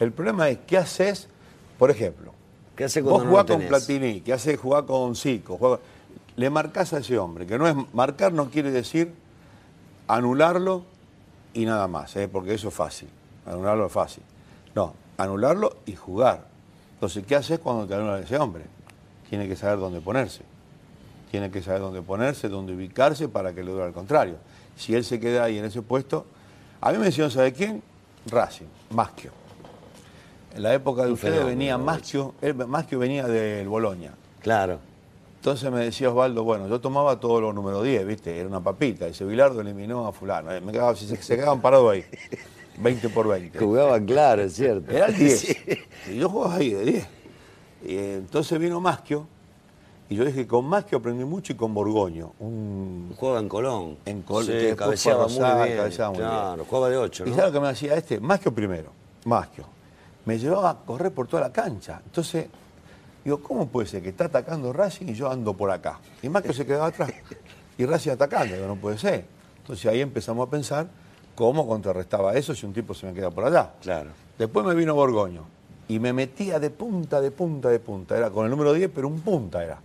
El 0.00 0.12
problema 0.12 0.48
es, 0.48 0.58
¿qué 0.66 0.78
haces? 0.78 1.28
Por 1.78 1.90
ejemplo, 1.90 2.32
¿Qué 2.76 2.84
hace 2.84 3.00
Vos 3.00 3.24
jugás 3.24 3.46
con 3.46 3.62
Platini, 3.62 4.20
¿qué 4.20 4.34
hace 4.34 4.56
jugar 4.58 4.84
con 4.84 5.16
Zico? 5.16 5.80
Le 6.36 6.50
marcás 6.50 6.92
a 6.92 6.98
ese 6.98 7.18
hombre, 7.18 7.46
que 7.46 7.58
no 7.58 7.66
es 7.66 7.74
marcar 7.94 8.34
no 8.34 8.50
quiere 8.50 8.70
decir 8.70 9.14
anularlo 10.06 10.84
y 11.54 11.64
nada 11.64 11.88
más, 11.88 12.14
¿eh? 12.16 12.28
porque 12.28 12.52
eso 12.52 12.68
es 12.68 12.74
fácil. 12.74 13.08
Anularlo 13.46 13.86
es 13.86 13.92
fácil. 13.92 14.22
No, 14.74 14.92
anularlo 15.16 15.78
y 15.86 15.96
jugar. 15.96 16.46
Entonces, 16.94 17.24
¿qué 17.26 17.34
haces 17.34 17.58
cuando 17.60 17.86
te 17.86 17.94
anulan 17.94 18.16
a 18.16 18.20
ese 18.20 18.36
hombre? 18.36 18.64
Tiene 19.30 19.48
que 19.48 19.56
saber 19.56 19.78
dónde 19.78 20.02
ponerse. 20.02 20.42
Tiene 21.30 21.50
que 21.50 21.62
saber 21.62 21.80
dónde 21.80 22.02
ponerse, 22.02 22.50
dónde 22.50 22.74
ubicarse 22.74 23.28
para 23.28 23.54
que 23.54 23.64
le 23.64 23.72
dure 23.72 23.84
al 23.84 23.92
contrario. 23.94 24.36
Si 24.76 24.94
él 24.94 25.04
se 25.04 25.18
queda 25.18 25.44
ahí 25.44 25.58
en 25.58 25.64
ese 25.64 25.80
puesto, 25.80 26.26
a 26.82 26.92
mí 26.92 26.98
me 26.98 27.06
decían, 27.06 27.30
¿sabe 27.30 27.54
quién? 27.54 27.82
Racing, 28.26 28.66
Maschio. 28.90 29.45
En 30.54 30.62
la 30.62 30.74
época 30.74 31.04
de 31.04 31.12
ustedes 31.12 31.44
venía 31.44 31.76
Maschio, 31.76 32.34
Maschio 32.66 32.98
venía 32.98 33.26
del 33.26 33.68
Boloña. 33.68 34.14
Claro. 34.40 34.78
Entonces 35.36 35.70
me 35.70 35.80
decía 35.84 36.10
Osvaldo, 36.10 36.42
bueno, 36.44 36.66
yo 36.66 36.80
tomaba 36.80 37.20
todos 37.20 37.40
los 37.40 37.54
números 37.54 37.84
10, 37.84 38.06
¿viste? 38.06 38.36
Era 38.36 38.48
una 38.48 38.60
papita. 38.60 39.06
Ese 39.06 39.24
Bilardo 39.24 39.60
eliminó 39.60 40.06
a 40.06 40.12
fulano. 40.12 40.50
Me 40.60 40.72
quedaba, 40.72 40.96
se, 40.96 41.14
se 41.16 41.36
quedaban 41.36 41.60
parados 41.60 41.92
ahí. 41.92 42.04
20 42.78 43.08
por 43.10 43.28
20. 43.28 43.58
Jugaban 43.58 44.04
claro, 44.06 44.42
es 44.42 44.54
cierto. 44.54 44.90
Era 44.90 45.06
el 45.06 45.14
10. 45.18 45.56
Y 46.12 46.18
yo 46.18 46.28
jugaba 46.28 46.56
ahí 46.56 46.70
de 46.70 46.84
10. 46.84 47.06
Y 47.86 47.96
entonces 47.96 48.58
vino 48.58 48.80
Masquio. 48.80 49.26
Y 50.08 50.14
yo 50.16 50.24
dije, 50.24 50.46
con 50.46 50.64
Masquio 50.66 50.98
aprendí 50.98 51.24
mucho 51.24 51.52
y 51.52 51.56
con 51.56 51.74
Borgoño. 51.74 52.32
Un... 52.38 53.12
Juega 53.16 53.40
en 53.40 53.48
Colón. 53.48 53.98
En 54.04 54.22
Colón. 54.22 54.46
Sí, 54.46 54.76
cabeceaba, 54.76 55.26
muy 55.26 55.64
bien. 55.64 55.76
cabeceaba 55.78 56.10
muy 56.10 56.18
claro, 56.18 56.64
jugaba 56.68 56.88
de 56.90 56.96
8, 56.96 57.24
¿Y 57.26 57.30
sabes 57.30 57.46
lo 57.46 57.52
que 57.52 57.60
me 57.60 57.68
hacía 57.68 57.94
este? 57.94 58.20
Masquio 58.20 58.54
primero. 58.54 58.90
Masquio. 59.24 59.64
Me 60.26 60.38
llevaba 60.38 60.70
a 60.70 60.76
correr 60.84 61.12
por 61.12 61.26
toda 61.26 61.42
la 61.42 61.52
cancha. 61.52 62.02
Entonces, 62.04 62.46
digo, 63.24 63.40
¿cómo 63.42 63.68
puede 63.68 63.86
ser 63.86 64.02
que 64.02 64.10
está 64.10 64.26
atacando 64.26 64.72
Racing 64.72 65.06
y 65.06 65.14
yo 65.14 65.30
ando 65.30 65.54
por 65.54 65.70
acá? 65.70 65.98
Y 66.22 66.28
Masquio 66.28 66.52
se 66.52 66.66
quedaba 66.66 66.86
atrás. 66.86 67.10
Y 67.78 67.86
Racing 67.86 68.10
atacando. 68.10 68.54
Digo, 68.54 68.66
no 68.66 68.76
puede 68.76 68.98
ser. 68.98 69.24
Entonces 69.58 69.86
ahí 69.86 70.00
empezamos 70.00 70.46
a 70.46 70.50
pensar 70.50 70.86
cómo 71.34 71.66
contrarrestaba 71.66 72.34
eso 72.34 72.54
si 72.54 72.66
un 72.66 72.72
tipo 72.72 72.94
se 72.94 73.06
me 73.06 73.14
queda 73.14 73.30
por 73.30 73.44
allá. 73.44 73.72
Claro. 73.80 74.10
Después 74.38 74.66
me 74.66 74.74
vino 74.74 74.94
Borgoño 74.94 75.44
y 75.88 75.98
me 75.98 76.12
metía 76.12 76.58
de 76.58 76.70
punta, 76.70 77.20
de 77.20 77.30
punta, 77.30 77.68
de 77.68 77.78
punta. 77.78 78.16
Era 78.16 78.30
con 78.30 78.44
el 78.44 78.50
número 78.50 78.72
10, 78.72 78.90
pero 78.94 79.08
un 79.08 79.20
punta 79.20 79.62
era. 79.62 79.78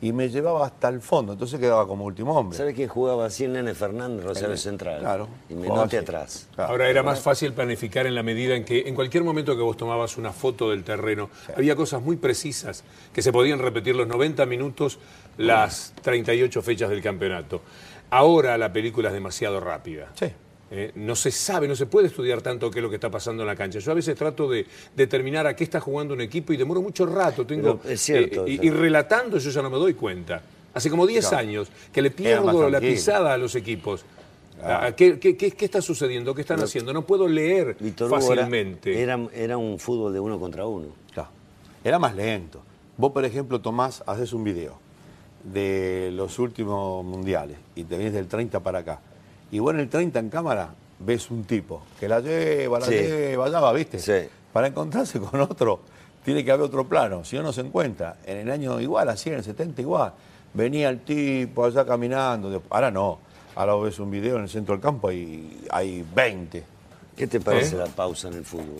Y 0.00 0.12
me 0.12 0.28
llevaba 0.28 0.66
hasta 0.66 0.88
el 0.88 1.00
fondo, 1.00 1.32
entonces 1.32 1.58
quedaba 1.58 1.86
como 1.86 2.04
último 2.04 2.36
hombre. 2.36 2.58
¿Sabes 2.58 2.74
quién 2.74 2.88
jugaba 2.88 3.26
así? 3.26 3.44
El 3.44 3.54
Nene 3.54 3.74
Fernández, 3.74 4.24
Rosario 4.24 4.56
Central. 4.56 5.00
Claro. 5.00 5.28
Y 5.48 5.54
me 5.54 5.68
noté 5.68 5.98
atrás. 5.98 6.48
Ahora 6.56 6.88
era 6.88 7.02
más 7.02 7.20
fácil 7.20 7.52
planificar 7.52 8.06
en 8.06 8.14
la 8.14 8.22
medida 8.22 8.54
en 8.54 8.64
que 8.64 8.86
en 8.86 8.94
cualquier 8.94 9.24
momento 9.24 9.56
que 9.56 9.62
vos 9.62 9.76
tomabas 9.76 10.18
una 10.18 10.32
foto 10.32 10.70
del 10.70 10.84
terreno, 10.84 11.30
había 11.56 11.74
cosas 11.74 12.02
muy 12.02 12.16
precisas 12.16 12.84
que 13.12 13.22
se 13.22 13.32
podían 13.32 13.58
repetir 13.58 13.96
los 13.96 14.06
90 14.06 14.44
minutos, 14.46 14.98
las 15.38 15.94
38 16.02 16.62
fechas 16.62 16.90
del 16.90 17.02
campeonato. 17.02 17.62
Ahora 18.10 18.58
la 18.58 18.72
película 18.72 19.08
es 19.08 19.14
demasiado 19.14 19.58
rápida. 19.60 20.08
Sí. 20.14 20.26
Eh, 20.70 20.92
no 20.96 21.14
se 21.14 21.30
sabe, 21.30 21.68
no 21.68 21.76
se 21.76 21.86
puede 21.86 22.08
estudiar 22.08 22.40
tanto 22.40 22.70
qué 22.70 22.78
es 22.78 22.82
lo 22.82 22.88
que 22.88 22.96
está 22.96 23.10
pasando 23.10 23.42
en 23.42 23.46
la 23.46 23.54
cancha. 23.54 23.78
Yo 23.78 23.92
a 23.92 23.94
veces 23.94 24.16
trato 24.16 24.48
de 24.48 24.66
determinar 24.96 25.46
a 25.46 25.54
qué 25.54 25.64
está 25.64 25.78
jugando 25.78 26.14
un 26.14 26.20
equipo 26.20 26.52
y 26.52 26.56
demoro 26.56 26.80
mucho 26.80 27.06
rato. 27.06 27.46
Tengo, 27.46 27.80
es 27.84 28.00
cierto, 28.00 28.46
eh, 28.46 28.58
y, 28.62 28.70
relatando 28.70 29.38
yo 29.38 29.50
ya 29.50 29.62
no 29.62 29.70
me 29.70 29.76
doy 29.76 29.94
cuenta. 29.94 30.42
Hace 30.72 30.90
como 30.90 31.06
10 31.06 31.32
años 31.32 31.68
que 31.92 32.02
le 32.02 32.10
pierdo 32.10 32.68
la 32.68 32.80
pisada 32.80 33.34
a 33.34 33.36
los 33.36 33.54
equipos. 33.54 34.04
¿Qué, 34.96 35.18
qué, 35.20 35.54
está 35.60 35.82
sucediendo? 35.82 36.34
¿Qué 36.34 36.40
están 36.40 36.60
haciendo? 36.60 36.92
No 36.92 37.02
puedo 37.02 37.28
leer 37.28 37.76
fácilmente. 38.08 39.00
Era, 39.00 39.20
era, 39.34 39.58
un 39.58 39.78
fútbol 39.78 40.12
de 40.12 40.20
uno 40.20 40.40
contra 40.40 40.66
uno. 40.66 40.88
Era 41.84 41.98
más 41.98 42.16
lento. 42.16 42.62
Vos, 42.96 43.12
por 43.12 43.24
ejemplo, 43.24 43.60
Tomás, 43.60 44.02
haces 44.06 44.32
un 44.32 44.42
video 44.42 44.78
de 45.44 46.10
los 46.14 46.38
últimos 46.38 47.04
mundiales 47.04 47.58
y 47.76 47.84
te 47.84 47.96
vienes 47.96 48.14
del 48.14 48.26
30 48.26 48.60
para 48.60 48.78
acá 48.78 49.00
y 49.50 49.58
vos 49.58 49.74
en 49.74 49.80
el 49.80 49.88
30 49.88 50.18
en 50.18 50.30
cámara 50.30 50.74
ves 50.98 51.30
un 51.30 51.44
tipo 51.44 51.82
que 51.98 52.08
la 52.08 52.20
lleva, 52.20 52.80
la 52.80 52.86
lleva, 52.86 53.46
allá 53.46 53.60
va, 53.60 53.72
¿viste? 53.72 53.98
Sí. 53.98 54.28
Para 54.52 54.68
encontrarse 54.68 55.20
con 55.20 55.40
otro, 55.40 55.80
tiene 56.24 56.44
que 56.44 56.50
haber 56.50 56.66
otro 56.66 56.86
plano. 56.86 57.24
Si 57.24 57.36
no, 57.36 57.42
no 57.42 57.52
se 57.52 57.60
encuentra. 57.60 58.16
En 58.24 58.38
el 58.38 58.50
año 58.50 58.80
igual, 58.80 59.08
así, 59.08 59.30
en 59.30 59.36
el 59.36 59.44
70 59.44 59.82
igual. 59.82 60.12
Venía 60.54 60.88
el 60.88 61.00
tipo 61.00 61.64
allá 61.64 61.84
caminando. 61.84 62.62
Ahora 62.70 62.90
no. 62.90 63.18
Ahora 63.56 63.76
ves 63.76 63.98
un 63.98 64.10
video 64.10 64.36
en 64.36 64.42
el 64.42 64.48
centro 64.48 64.74
del 64.74 64.82
campo 64.82 65.10
y 65.12 65.64
hay 65.70 66.04
20. 66.14 66.64
¿Qué 67.16 67.26
te 67.26 67.40
parece 67.40 67.76
¿Eh? 67.76 67.78
la 67.78 67.86
pausa 67.86 68.28
en 68.28 68.34
el 68.34 68.44
fútbol? 68.44 68.78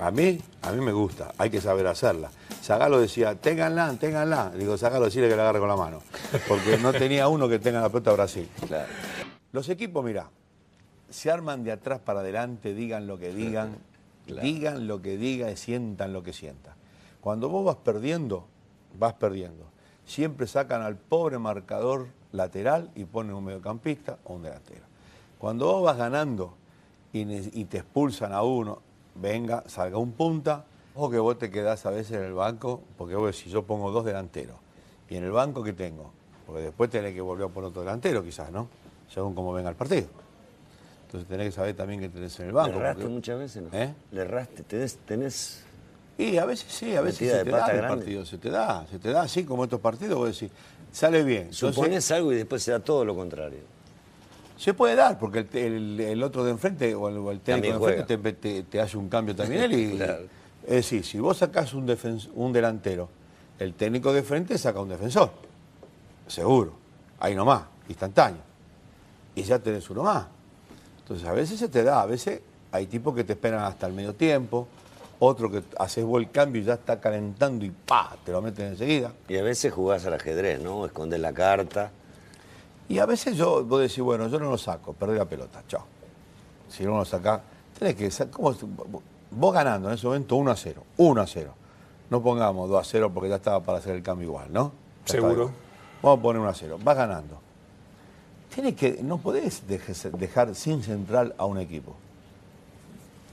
A 0.00 0.10
mí, 0.10 0.38
a 0.62 0.72
mí 0.72 0.82
me 0.82 0.92
gusta, 0.92 1.32
hay 1.36 1.50
que 1.50 1.60
saber 1.60 1.86
hacerla. 1.86 2.30
Zagalo 2.62 2.98
decía, 2.98 3.34
ténganla, 3.34 3.94
ténganla. 4.00 4.52
Digo, 4.56 4.78
Zagalo 4.78 5.04
decirle 5.04 5.28
que 5.28 5.36
la 5.36 5.42
agarre 5.42 5.58
con 5.58 5.68
la 5.68 5.76
mano. 5.76 6.02
Porque 6.48 6.78
no 6.78 6.92
tenía 6.92 7.28
uno 7.28 7.48
que 7.48 7.58
tenga 7.58 7.80
la 7.80 7.88
pelota 7.88 8.12
Brasil. 8.12 8.48
Claro. 8.66 8.86
Los 9.52 9.68
equipos, 9.68 10.02
mira, 10.02 10.30
se 11.10 11.30
arman 11.30 11.62
de 11.62 11.72
atrás 11.72 12.00
para 12.00 12.20
adelante, 12.20 12.74
digan 12.74 13.06
lo 13.06 13.18
que 13.18 13.34
digan, 13.34 13.76
digan 14.26 14.86
lo 14.86 15.02
que 15.02 15.18
digan 15.18 15.52
y 15.52 15.56
sientan 15.56 16.14
lo 16.14 16.22
que 16.22 16.32
sientan. 16.32 16.74
Cuando 17.20 17.50
vos 17.50 17.64
vas 17.64 17.76
perdiendo, 17.76 18.46
vas 18.98 19.12
perdiendo. 19.12 19.66
Siempre 20.06 20.46
sacan 20.46 20.82
al 20.82 20.96
pobre 20.96 21.38
marcador 21.38 22.08
lateral 22.32 22.90
y 22.94 23.04
ponen 23.04 23.34
un 23.34 23.44
mediocampista 23.44 24.18
o 24.24 24.34
un 24.34 24.42
delantero. 24.42 24.84
Cuando 25.38 25.66
vos 25.66 25.82
vas 25.82 25.98
ganando 25.98 26.54
y, 27.12 27.64
te 27.66 27.78
expulsan 27.78 28.32
a 28.32 28.42
uno, 28.42 28.80
venga, 29.14 29.64
salga 29.66 29.98
un 29.98 30.12
punta, 30.12 30.64
o 30.94 31.10
que 31.10 31.18
vos 31.18 31.38
te 31.38 31.50
quedás 31.50 31.84
a 31.84 31.90
veces 31.90 32.16
en 32.16 32.24
el 32.24 32.32
banco, 32.32 32.80
porque 32.96 33.16
vos 33.16 33.36
si 33.36 33.50
yo 33.50 33.64
pongo 33.64 33.90
dos 33.90 34.04
delanteros, 34.04 34.56
y 35.10 35.16
en 35.16 35.24
el 35.24 35.30
banco 35.30 35.62
que 35.62 35.74
tengo, 35.74 36.10
porque 36.46 36.62
después 36.62 36.88
tenés 36.88 37.14
que 37.14 37.20
volver 37.20 37.46
a 37.46 37.48
poner 37.48 37.68
otro 37.68 37.82
delantero 37.82 38.24
quizás, 38.24 38.50
¿no? 38.50 38.68
Según 39.12 39.34
cómo 39.34 39.52
venga 39.52 39.70
el 39.70 39.76
partido. 39.76 40.06
Entonces 41.06 41.28
tenés 41.28 41.46
que 41.48 41.52
saber 41.52 41.76
también 41.76 42.00
que 42.00 42.08
tenés 42.08 42.38
en 42.40 42.46
el 42.46 42.52
banco. 42.52 42.78
¿Le 42.78 42.84
erraste 42.84 43.06
muchas 43.06 43.38
veces? 43.38 43.62
No? 43.62 43.78
¿Eh? 43.78 43.94
¿Le 44.12 44.20
erraste? 44.22 44.62
¿Tenés, 44.62 44.96
tenés 45.06 45.64
y 46.18 46.36
a 46.36 46.44
veces 46.44 46.72
sí, 46.72 46.94
a 46.94 47.00
veces 47.00 47.30
se 47.30 47.44
te 47.44 47.50
da 47.50 47.66
el 47.66 47.80
partido, 47.80 48.24
se 48.24 48.38
te 48.38 48.50
da, 48.50 48.86
se 48.90 48.98
te 48.98 49.10
da 49.10 49.22
así 49.22 49.44
como 49.44 49.64
estos 49.64 49.80
partidos, 49.80 50.18
vos 50.18 50.38
decís, 50.38 50.54
sale 50.92 51.22
bien. 51.24 51.52
Supones 51.52 52.10
algo 52.10 52.32
y 52.32 52.36
después 52.36 52.62
se 52.62 52.70
da 52.70 52.80
todo 52.80 53.04
lo 53.04 53.14
contrario. 53.14 53.58
Se 54.56 54.74
puede 54.74 54.94
dar, 54.94 55.18
porque 55.18 55.46
el, 55.54 56.22
otro 56.22 56.44
de 56.44 56.52
enfrente 56.52 56.94
o 56.94 57.08
el, 57.30 57.40
técnico 57.40 57.86
de 57.86 57.98
enfrente 57.98 58.62
te, 58.62 58.80
hace 58.80 58.96
un 58.96 59.08
cambio 59.08 59.34
también 59.34 59.62
él. 59.72 59.72
Y, 59.72 60.00
Es 60.64 60.70
decir, 60.70 61.04
si 61.04 61.18
vos 61.18 61.38
sacás 61.38 61.74
un, 61.74 61.92
un 62.34 62.52
delantero, 62.52 63.08
el 63.58 63.74
técnico 63.74 64.12
de 64.12 64.22
frente 64.22 64.56
saca 64.58 64.80
un 64.80 64.90
defensor. 64.90 65.32
Seguro. 66.28 66.74
Ahí 67.18 67.34
nomás, 67.34 67.62
instantáneo 67.88 68.51
y 69.34 69.42
ya 69.42 69.58
tenés 69.58 69.88
uno 69.90 70.02
más. 70.02 70.26
Entonces 70.98 71.26
a 71.26 71.32
veces 71.32 71.58
se 71.58 71.68
te 71.68 71.82
da, 71.82 72.02
a 72.02 72.06
veces 72.06 72.40
hay 72.70 72.86
tipos 72.86 73.14
que 73.14 73.24
te 73.24 73.34
esperan 73.34 73.64
hasta 73.64 73.86
el 73.86 73.92
medio 73.92 74.14
tiempo, 74.14 74.68
otro 75.18 75.50
que 75.50 75.62
haces 75.78 76.04
vos 76.04 76.20
el 76.20 76.30
cambio 76.30 76.62
y 76.62 76.64
ya 76.64 76.74
está 76.74 77.00
calentando 77.00 77.64
y 77.64 77.70
pa, 77.70 78.16
te 78.24 78.32
lo 78.32 78.42
meten 78.42 78.68
enseguida. 78.68 79.12
Y 79.28 79.36
a 79.36 79.42
veces 79.42 79.72
jugás 79.72 80.04
al 80.06 80.14
ajedrez, 80.14 80.60
¿no? 80.60 80.84
Escondes 80.84 81.20
la 81.20 81.32
carta. 81.32 81.90
Y 82.88 82.98
a 82.98 83.06
veces 83.06 83.36
yo, 83.36 83.64
vos 83.64 83.80
decís, 83.80 84.00
bueno, 84.00 84.28
yo 84.28 84.38
no 84.38 84.50
lo 84.50 84.58
saco, 84.58 84.92
perdí 84.92 85.16
la 85.16 85.24
pelota, 85.24 85.62
chao. 85.68 85.84
Si 86.68 86.84
no 86.84 86.96
lo 86.96 87.04
sacás, 87.04 87.40
tenés 87.78 87.94
que, 87.94 88.26
¿cómo? 88.30 88.54
vos 89.30 89.54
ganando 89.54 89.88
en 89.88 89.94
ese 89.94 90.06
momento 90.06 90.36
1 90.36 90.50
a 90.50 90.56
0, 90.56 90.82
1 90.96 91.20
a 91.20 91.26
0. 91.26 91.54
No 92.10 92.22
pongamos 92.22 92.68
2 92.68 92.80
a 92.80 92.84
0 92.84 93.10
porque 93.14 93.30
ya 93.30 93.36
estaba 93.36 93.60
para 93.60 93.78
hacer 93.78 93.94
el 93.94 94.02
cambio 94.02 94.28
igual, 94.28 94.52
¿no? 94.52 94.72
Seguro. 95.04 95.50
Vamos 96.02 96.18
a 96.18 96.22
poner 96.22 96.40
1 96.40 96.50
a 96.50 96.54
0, 96.54 96.78
vas 96.82 96.96
ganando 96.96 97.51
que, 98.52 99.00
no 99.02 99.18
podés 99.18 99.62
dejar 99.66 100.54
sin 100.54 100.82
central 100.82 101.34
a 101.38 101.46
un 101.46 101.58
equipo. 101.58 101.96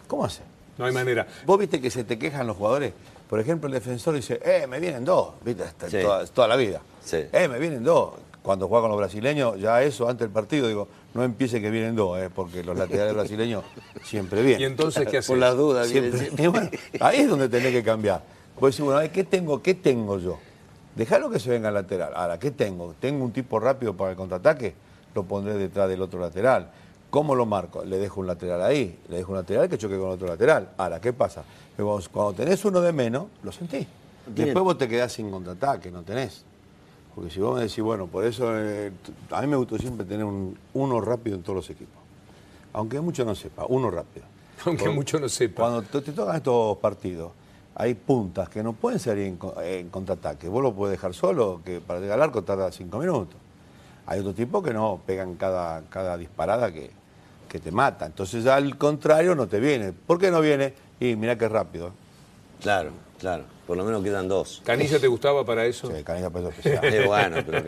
¿Cómo 0.07 0.25
hace? 0.25 0.41
No 0.77 0.85
hay 0.85 0.93
manera. 0.93 1.27
Vos 1.45 1.59
viste 1.59 1.81
que 1.81 1.91
se 1.91 2.03
te 2.03 2.17
quejan 2.17 2.47
los 2.47 2.57
jugadores. 2.57 2.93
Por 3.29 3.39
ejemplo, 3.39 3.67
el 3.67 3.73
defensor 3.73 4.15
dice, 4.15 4.39
eh, 4.43 4.65
me 4.65 4.79
vienen 4.79 5.05
dos, 5.05 5.33
viste, 5.43 5.63
toda, 6.33 6.47
la 6.47 6.55
vida. 6.55 6.81
Eh, 7.11 7.47
me 7.47 7.59
vienen 7.59 7.83
dos. 7.83 8.13
Cuando 8.41 8.67
juega 8.67 8.83
con 8.83 8.91
los 8.91 8.97
brasileños, 8.97 9.59
ya 9.59 9.83
eso, 9.83 10.09
antes 10.09 10.21
del 10.21 10.31
partido, 10.31 10.67
digo, 10.67 10.87
no 11.13 11.23
empiece 11.23 11.61
que 11.61 11.69
vienen 11.69 11.95
dos, 11.95 12.17
eh, 12.17 12.29
porque 12.33 12.63
los 12.63 12.77
laterales 12.77 13.13
brasileños 13.13 13.65
siempre 14.03 14.41
vienen. 14.41 14.61
¿Y 14.61 14.65
entonces 14.65 15.07
qué 15.07 15.17
haces? 15.17 15.27
Por 15.27 15.37
las 15.37 15.55
dudas. 15.55 15.91
ahí 17.01 17.17
es 17.17 17.29
donde 17.29 17.49
tenés 17.49 17.71
que 17.71 17.83
cambiar. 17.83 18.23
Vos 18.59 18.71
decís, 18.71 18.83
bueno, 18.83 19.11
¿qué 19.13 19.23
tengo, 19.23 19.61
qué 19.61 19.75
tengo 19.75 20.17
yo? 20.17 20.39
Dejalo 20.95 21.29
que 21.29 21.39
se 21.39 21.49
venga 21.49 21.67
al 21.67 21.75
lateral. 21.75 22.13
Ahora, 22.15 22.39
¿qué 22.39 22.51
tengo? 22.51 22.95
¿Tengo 22.99 23.23
un 23.23 23.31
tipo 23.31 23.59
rápido 23.59 23.95
para 23.95 24.11
el 24.11 24.17
contraataque? 24.17 24.73
Lo 25.13 25.23
pondré 25.23 25.55
detrás 25.55 25.89
del 25.89 26.01
otro 26.01 26.19
lateral. 26.19 26.69
¿Cómo 27.09 27.33
lo 27.33 27.45
marco? 27.45 27.83
Le 27.83 27.97
dejo 27.97 28.21
un 28.21 28.27
lateral 28.27 28.61
ahí, 28.61 28.99
le 29.09 29.17
dejo 29.17 29.31
un 29.31 29.37
lateral 29.37 29.67
que 29.67 29.77
choque 29.77 29.97
con 29.97 30.09
otro 30.09 30.27
lateral. 30.27 30.69
Ahora, 30.77 31.01
¿qué 31.01 31.13
pasa? 31.13 31.43
cuando 32.11 32.33
tenés 32.33 32.63
uno 32.65 32.81
de 32.81 32.91
menos, 32.91 33.27
lo 33.41 33.51
sentís. 33.51 33.87
Después 34.27 34.63
vos 34.63 34.77
te 34.77 34.87
quedás 34.87 35.13
sin 35.13 35.31
contraataque, 35.31 35.89
no 35.89 36.03
tenés. 36.03 36.43
Porque 37.15 37.31
si 37.31 37.39
vos 37.39 37.55
me 37.55 37.63
decís, 37.63 37.83
bueno, 37.83 38.07
por 38.07 38.25
eso 38.25 38.51
eh, 38.55 38.91
a 39.31 39.41
mí 39.41 39.47
me 39.47 39.55
gustó 39.55 39.77
siempre 39.77 40.05
tener 40.05 40.25
un, 40.25 40.57
uno 40.73 41.01
rápido 41.01 41.35
en 41.35 41.43
todos 41.43 41.55
los 41.55 41.69
equipos. 41.69 41.95
Aunque 42.73 42.99
mucho 43.01 43.25
no 43.25 43.33
sepa, 43.33 43.65
uno 43.67 43.89
rápido. 43.89 44.25
Aunque 44.65 44.89
mucho 44.89 45.19
no 45.19 45.27
sepa. 45.29 45.63
Cuando 45.63 45.81
te, 45.81 46.11
tocan 46.11 46.35
estos 46.35 46.77
partidos, 46.77 47.31
hay 47.75 47.95
puntas 47.95 48.49
que 48.49 48.61
no 48.61 48.73
pueden 48.73 48.99
salir 48.99 49.25
en, 49.25 49.39
en 49.63 49.89
contraataque. 49.89 50.47
Vos 50.47 50.61
lo 50.61 50.73
puedes 50.73 50.97
dejar 50.97 51.13
solo, 51.13 51.61
que 51.65 51.81
para 51.81 51.99
llegar 51.99 52.19
al 52.19 52.23
arco 52.23 52.43
tarda 52.43 52.71
cinco 52.71 52.99
minutos. 52.99 53.35
Hay 54.09 54.21
otro 54.21 54.33
tipo 54.33 54.63
que 54.63 54.73
no, 54.73 54.99
pegan 55.05 55.35
cada, 55.35 55.83
cada 55.87 56.17
disparada 56.17 56.71
que, 56.73 56.89
te 57.47 57.71
mata. 57.71 58.07
Entonces 58.07 58.47
al 58.47 58.75
contrario 58.75 59.35
no 59.35 59.45
te 59.45 59.59
viene. 59.59 59.93
¿Por 59.93 60.17
qué 60.17 60.31
no 60.31 60.41
viene? 60.41 60.73
Y 60.99 61.15
mira 61.15 61.37
qué 61.37 61.47
rápido. 61.47 61.91
Claro, 62.59 62.89
claro. 63.19 63.43
Por 63.67 63.77
lo 63.77 63.85
menos 63.85 64.03
quedan 64.03 64.27
dos. 64.27 64.63
¿Canilla 64.65 64.99
te 64.99 65.05
gustaba 65.05 65.45
para 65.45 65.63
eso? 65.65 65.95
Sí, 65.95 66.03
Canilla 66.03 66.31
para 66.31 66.49
eso 66.49 66.59
especial. 66.69 67.05
bueno, 67.05 67.37
pero 67.45 67.63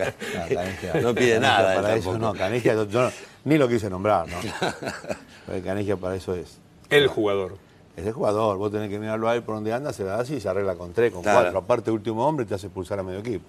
no, 0.95 1.01
no 1.01 1.13
pide 1.13 1.39
nada. 1.39 1.75
Para 1.75 1.95
eso 1.95 2.17
no, 2.17 2.33
Canilla 2.33 2.85
yo, 2.85 3.11
ni 3.45 3.59
lo 3.59 3.67
quise 3.67 3.87
nombrar, 3.87 4.27
¿no? 4.27 5.61
Canilla 5.63 5.95
para 5.97 6.15
eso 6.15 6.33
es. 6.33 6.57
El 6.89 7.07
jugador. 7.07 7.57
Es 7.95 8.07
el 8.07 8.13
jugador, 8.13 8.57
vos 8.57 8.71
tenés 8.71 8.89
que 8.89 8.97
mirarlo 8.97 9.29
a 9.29 9.35
él 9.35 9.43
por 9.43 9.53
donde 9.53 9.73
anda, 9.73 9.93
se 9.93 10.05
da 10.05 10.19
así 10.19 10.35
y 10.35 10.39
se 10.39 10.49
arregla 10.49 10.73
con 10.73 10.91
tres, 10.91 11.11
con 11.11 11.21
cuatro. 11.21 11.59
Aparte, 11.59 11.91
último 11.91 12.25
hombre 12.25 12.47
te 12.47 12.55
hace 12.55 12.67
pulsar 12.69 12.97
a 12.97 13.03
medio 13.03 13.19
equipo. 13.19 13.45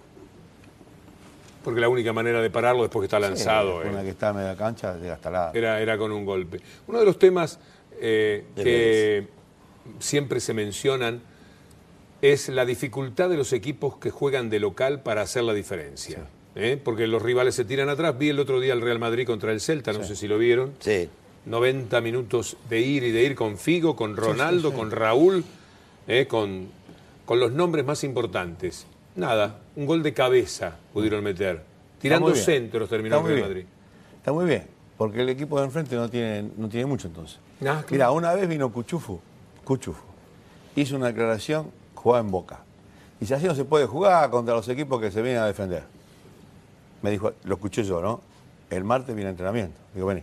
Porque 1.63 1.81
la 1.81 1.89
única 1.89 2.13
manera 2.13 2.41
de 2.41 2.51
pararlo 2.51 2.83
después 2.83 3.03
que 3.03 3.07
está 3.07 3.21
lanzado. 3.21 3.83
Sí, 3.83 3.89
una 3.89 4.03
que 4.03 4.11
está 4.11 4.31
a 4.31 4.33
media 4.33 4.57
cancha 4.57 4.97
llega 4.97 5.15
hasta 5.15 5.31
la. 5.31 5.51
Era, 5.55 5.81
era 5.81 5.97
con 5.99 6.13
un 6.13 6.25
golpe. 6.25 6.61
Uno 6.87 6.99
de 6.99 7.05
los 7.05 7.19
temas 7.19 7.59
eh, 8.01 8.45
que 8.57 9.29
siempre 9.99 10.41
se 10.41 10.55
mencionan 10.55 11.23
es 12.21 12.49
la 12.49 12.65
dificultad 12.65 13.29
de 13.29 13.37
los 13.37 13.53
equipos 13.53 13.97
que 13.97 14.11
juegan 14.11 14.49
de 14.49 14.61
local 14.61 15.03
para 15.03 15.23
hacer 15.23 15.43
la 15.43 15.55
diferencia. 15.55 16.27
¿eh? 16.55 16.81
Porque 16.83 17.07
los 17.07 17.21
rivales 17.21 17.55
se 17.55 17.65
tiran 17.65 17.89
atrás. 17.89 18.17
Vi 18.17 18.29
el 18.29 18.39
otro 18.39 18.61
día 18.61 18.73
el 18.73 18.81
Real 18.81 18.99
Madrid 18.99 19.27
contra 19.27 19.53
el 19.53 19.61
Celta, 19.61 19.93
no 19.93 20.05
sé 20.05 20.17
si 20.17 20.29
lo 20.29 20.39
vieron. 20.39 20.73
Sí. 20.79 21.09
90 21.45 22.01
minutos 22.01 22.57
de 22.71 22.81
ir 22.81 23.03
y 23.03 23.11
de 23.11 23.25
ir 23.25 23.35
con 23.35 23.59
Figo, 23.59 23.97
con 23.97 24.17
Ronaldo, 24.17 24.73
con 24.73 24.93
Raúl, 24.93 25.45
¿eh? 26.07 26.27
con, 26.29 26.69
con 27.25 27.41
los 27.41 27.53
nombres 27.53 27.85
más 27.85 28.05
importantes. 28.05 28.87
Nada, 29.15 29.59
un 29.77 29.87
gol 29.87 30.03
de 30.03 30.15
cabeza 30.15 30.77
pudieron 30.93 31.23
meter. 31.23 31.63
Tirando 32.01 32.35
centros 32.35 32.89
terminó 32.89 33.27
el 33.29 33.41
Madrid. 33.41 33.65
Está 34.17 34.33
muy 34.33 34.47
bien, 34.47 34.67
porque 34.97 35.21
el 35.21 35.29
equipo 35.29 35.59
de 35.59 35.67
enfrente 35.67 35.95
no 35.97 36.09
tiene, 36.09 36.51
no 36.57 36.69
tiene 36.69 36.87
mucho 36.87 37.09
entonces. 37.09 37.39
Mira, 37.91 38.11
una 38.11 38.33
vez 38.35 38.49
vino 38.49 38.73
Cuchufu, 38.73 39.21
Cuchufu, 39.65 40.03
hizo 40.75 40.97
una 40.97 41.09
declaración, 41.09 41.71
jugaba 41.95 42.25
en 42.25 42.31
Boca. 42.31 42.61
Y 43.21 43.27
si 43.27 43.35
así 43.35 43.47
no 43.47 43.55
se 43.55 43.65
puede 43.65 43.87
jugar 43.87 44.31
contra 44.31 44.55
los 44.55 44.69
equipos 44.69 45.01
que 45.01 45.11
se 45.11 45.23
vienen 45.23 45.43
a 45.43 45.47
defender. 45.47 45.85
Me 47.03 47.11
dijo, 47.11 47.33
lo 47.45 47.55
escuché 47.55 47.85
yo, 47.85 48.01
¿no? 48.01 48.21
El 48.71 48.85
martes 48.85 49.15
viene 49.15 49.31
entrenamiento. 49.31 49.79
Digo, 49.95 50.07
vení. 50.07 50.23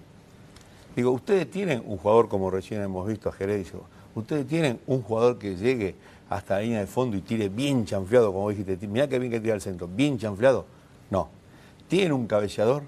Digo, 0.95 1.11
ustedes 1.11 1.49
tienen 1.49 1.81
un 1.85 1.97
jugador 1.97 2.27
como 2.27 2.49
recién 2.49 2.81
hemos 2.81 3.07
visto 3.07 3.29
a 3.29 3.31
Jerez, 3.31 3.71
digo, 3.71 3.85
ustedes 4.15 4.47
tienen 4.47 4.79
un 4.87 5.01
jugador 5.01 5.37
que 5.37 5.55
llegue 5.55 5.95
hasta 6.29 6.55
la 6.55 6.61
línea 6.61 6.79
de 6.79 6.87
fondo 6.87 7.17
y 7.17 7.21
tire 7.21 7.49
bien 7.49 7.85
chanfleado, 7.85 8.31
como 8.31 8.49
dijiste, 8.49 8.87
mirá 8.87 9.07
que 9.07 9.17
bien 9.17 9.31
que 9.31 9.39
tira 9.39 9.55
el 9.55 9.61
centro, 9.61 9.87
bien 9.87 10.17
chanfleado. 10.17 10.65
No. 11.09 11.29
¿Tienen 11.87 12.13
un 12.13 12.27
cabeceador? 12.27 12.83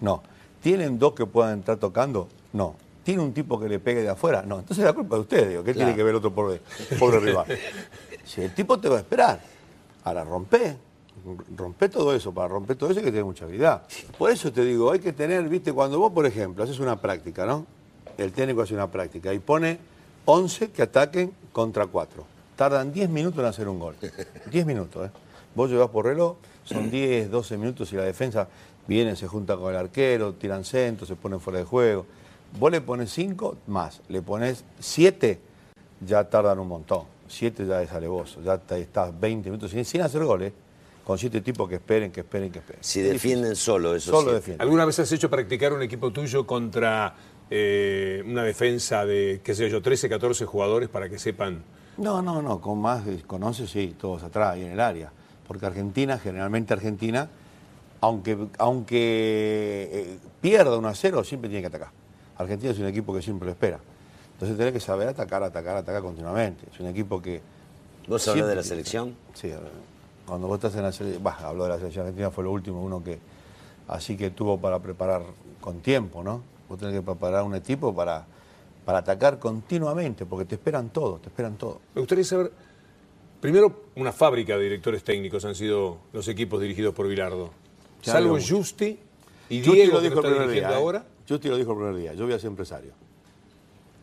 No. 0.00 0.22
¿Tienen 0.62 0.98
dos 0.98 1.14
que 1.14 1.26
puedan 1.26 1.54
entrar 1.54 1.78
tocando? 1.78 2.28
No. 2.52 2.76
¿Tiene 3.02 3.20
un 3.22 3.34
tipo 3.34 3.58
que 3.60 3.68
le 3.68 3.80
pegue 3.80 4.02
de 4.02 4.08
afuera? 4.08 4.42
No. 4.42 4.60
Entonces 4.60 4.78
es 4.78 4.84
la 4.84 4.92
culpa 4.92 5.16
de 5.16 5.22
ustedes, 5.22 5.48
digo, 5.48 5.64
¿qué 5.64 5.74
tiene 5.74 5.94
que 5.94 6.02
ver 6.02 6.10
el 6.10 6.16
otro 6.16 6.32
pobre, 6.32 6.60
pobre 6.98 7.20
rival? 7.20 7.46
Si 8.24 8.40
el 8.40 8.54
tipo 8.54 8.80
te 8.80 8.88
va 8.88 8.96
a 8.96 9.00
esperar, 9.00 9.38
ahora 10.02 10.24
rompe, 10.24 10.78
rompe 11.54 11.90
todo 11.90 12.14
eso, 12.14 12.32
para 12.32 12.48
romper 12.48 12.74
todo 12.74 12.88
eso 12.88 13.00
hay 13.00 13.04
que 13.04 13.10
tener 13.10 13.26
mucha 13.26 13.44
habilidad. 13.44 13.82
Por 14.16 14.30
eso 14.30 14.50
te 14.50 14.64
digo, 14.64 14.90
hay 14.90 14.98
que 14.98 15.12
tener, 15.12 15.46
viste, 15.46 15.74
cuando 15.74 15.98
vos, 15.98 16.10
por 16.10 16.24
ejemplo, 16.24 16.64
haces 16.64 16.78
una 16.78 16.98
práctica, 16.98 17.44
¿no? 17.44 17.66
El 18.16 18.32
técnico 18.32 18.62
hace 18.62 18.72
una 18.72 18.90
práctica 18.90 19.34
y 19.34 19.40
pone 19.40 19.78
11 20.24 20.70
que 20.70 20.80
ataquen 20.80 21.34
contra 21.52 21.86
4. 21.86 22.33
Tardan 22.56 22.92
10 22.92 23.10
minutos 23.10 23.40
en 23.40 23.46
hacer 23.46 23.68
un 23.68 23.78
gol. 23.78 23.96
10 24.50 24.66
minutos, 24.66 25.06
¿eh? 25.06 25.10
Vos 25.54 25.70
llevas 25.70 25.90
por 25.90 26.04
reloj, 26.04 26.36
son 26.64 26.90
10, 26.90 27.30
12 27.30 27.56
minutos 27.56 27.92
y 27.92 27.96
la 27.96 28.02
defensa 28.02 28.48
viene, 28.88 29.14
se 29.14 29.28
junta 29.28 29.56
con 29.56 29.72
el 29.72 29.78
arquero, 29.78 30.34
tiran 30.34 30.64
centro, 30.64 31.06
se 31.06 31.14
ponen 31.14 31.40
fuera 31.40 31.60
de 31.60 31.64
juego. 31.64 32.06
Vos 32.58 32.70
le 32.72 32.80
pones 32.80 33.12
5 33.12 33.58
más, 33.68 34.00
le 34.08 34.20
pones 34.22 34.64
7, 34.80 35.38
ya 36.00 36.24
tardan 36.28 36.58
un 36.58 36.68
montón. 36.68 37.04
7 37.28 37.66
ya 37.66 37.82
es 37.82 37.92
alevoso, 37.92 38.42
ya 38.42 38.60
estás 38.76 39.18
20 39.18 39.50
minutos 39.50 39.70
sin, 39.70 39.84
sin 39.84 40.02
hacer 40.02 40.24
goles 40.24 40.52
con 41.04 41.18
siete 41.18 41.40
tipos 41.42 41.68
que 41.68 41.76
esperen, 41.76 42.10
que 42.10 42.20
esperen, 42.20 42.50
que 42.50 42.60
esperen. 42.60 42.82
Si 42.82 43.02
defienden 43.02 43.54
solo, 43.56 43.94
eso 43.94 44.10
Solo 44.10 44.32
defienden. 44.32 44.62
¿Alguna 44.62 44.84
vez 44.86 44.98
has 44.98 45.12
hecho 45.12 45.28
practicar 45.28 45.72
un 45.72 45.82
equipo 45.82 46.10
tuyo 46.10 46.46
contra 46.46 47.14
eh, 47.50 48.22
una 48.26 48.42
defensa 48.42 49.04
de, 49.04 49.40
qué 49.44 49.54
sé 49.54 49.68
yo, 49.68 49.82
13, 49.82 50.08
14 50.08 50.46
jugadores 50.46 50.88
para 50.88 51.08
que 51.08 51.18
sepan? 51.18 51.62
No, 51.96 52.22
no, 52.22 52.42
no, 52.42 52.60
con 52.60 52.80
más, 52.80 53.02
con 53.26 53.42
11 53.42 53.66
sí, 53.66 53.96
todos 53.98 54.22
atrás 54.22 54.56
y 54.56 54.64
en 54.64 54.72
el 54.72 54.80
área. 54.80 55.12
Porque 55.46 55.66
Argentina, 55.66 56.18
generalmente 56.18 56.72
Argentina, 56.72 57.28
aunque, 58.00 58.48
aunque 58.58 59.90
eh, 59.92 60.18
pierda 60.40 60.76
1 60.76 60.88
a 60.88 60.94
0, 60.94 61.24
siempre 61.24 61.48
tiene 61.48 61.62
que 61.62 61.68
atacar. 61.68 61.90
Argentina 62.36 62.72
es 62.72 62.78
un 62.78 62.86
equipo 62.86 63.14
que 63.14 63.22
siempre 63.22 63.46
lo 63.46 63.52
espera. 63.52 63.78
Entonces 64.32 64.56
tenés 64.56 64.72
que 64.72 64.80
saber 64.80 65.08
atacar, 65.08 65.42
atacar, 65.42 65.76
atacar 65.76 66.02
continuamente. 66.02 66.66
Es 66.72 66.80
un 66.80 66.88
equipo 66.88 67.22
que... 67.22 67.40
¿Vos 68.08 68.26
hablas 68.28 68.48
de 68.48 68.56
la 68.56 68.62
selección? 68.62 69.14
Sí, 69.32 69.52
cuando 70.26 70.48
vos 70.48 70.56
estás 70.56 70.74
en 70.74 70.82
la 70.82 70.92
selección, 70.92 71.22
bah, 71.22 71.38
hablo 71.42 71.64
de 71.64 71.70
la 71.70 71.76
selección 71.76 72.06
argentina, 72.06 72.30
fue 72.30 72.44
lo 72.44 72.52
último, 72.52 72.82
uno 72.82 73.02
que 73.02 73.18
así 73.88 74.16
que 74.16 74.30
tuvo 74.30 74.58
para 74.58 74.80
preparar 74.80 75.22
con 75.60 75.80
tiempo, 75.80 76.22
¿no? 76.22 76.42
Vos 76.68 76.78
tenés 76.78 76.94
que 76.94 77.02
preparar 77.02 77.44
un 77.44 77.54
equipo 77.54 77.94
para, 77.94 78.26
para 78.84 78.98
atacar 78.98 79.38
continuamente, 79.38 80.26
porque 80.26 80.44
te 80.44 80.56
esperan 80.56 80.90
todo, 80.90 81.18
te 81.18 81.28
esperan 81.28 81.56
todo. 81.56 81.80
Me 81.94 82.00
gustaría 82.00 82.24
saber, 82.24 82.52
primero, 83.40 83.84
una 83.96 84.12
fábrica 84.12 84.56
de 84.56 84.64
directores 84.64 85.02
técnicos 85.02 85.44
han 85.44 85.54
sido 85.54 85.98
los 86.12 86.28
equipos 86.28 86.60
dirigidos 86.60 86.94
por 86.94 87.08
Bilardo. 87.08 87.50
Salvo 88.02 88.38
Justi 88.38 88.98
y 89.48 89.60
Diego, 89.60 89.94
lo 89.94 90.00
dijo 90.02 90.20
el 90.20 90.32
primer 90.32 90.48
día, 90.50 90.70
¿eh? 90.70 90.74
ahora. 90.74 91.04
Justi 91.26 91.48
lo 91.48 91.56
dijo 91.56 91.72
el 91.72 91.78
primer 91.78 91.96
día, 91.96 92.14
yo 92.14 92.24
voy 92.24 92.34
a 92.34 92.38
ser 92.38 92.48
empresario. 92.48 92.92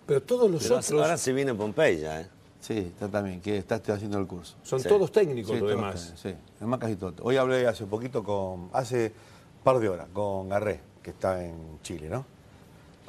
Pero 0.07 0.23
todos 0.23 0.49
los 0.49 0.65
otros... 0.65 0.91
Ahora 0.91 1.17
se 1.17 1.31
viene 1.31 1.53
Pompeya, 1.53 2.21
¿eh? 2.21 2.27
Sí, 2.59 2.77
está 2.77 3.07
también, 3.07 3.41
que 3.41 3.57
está 3.57 3.75
haciendo 3.75 4.19
el 4.19 4.27
curso. 4.27 4.55
Son 4.63 4.81
todos 4.83 5.11
técnicos 5.11 5.59
los 5.59 5.69
demás. 5.69 6.13
sí, 6.15 6.33
además 6.57 6.79
casi 6.79 6.95
todo. 6.95 7.13
Hoy 7.23 7.37
hablé 7.37 7.67
hace 7.67 7.85
poquito 7.85 8.23
con, 8.23 8.69
hace 8.73 9.07
un 9.07 9.63
par 9.63 9.79
de 9.79 9.89
horas, 9.89 10.07
con 10.13 10.49
Garré, 10.49 10.79
que 11.01 11.11
está 11.11 11.43
en 11.43 11.79
Chile, 11.81 12.07
¿no? 12.09 12.25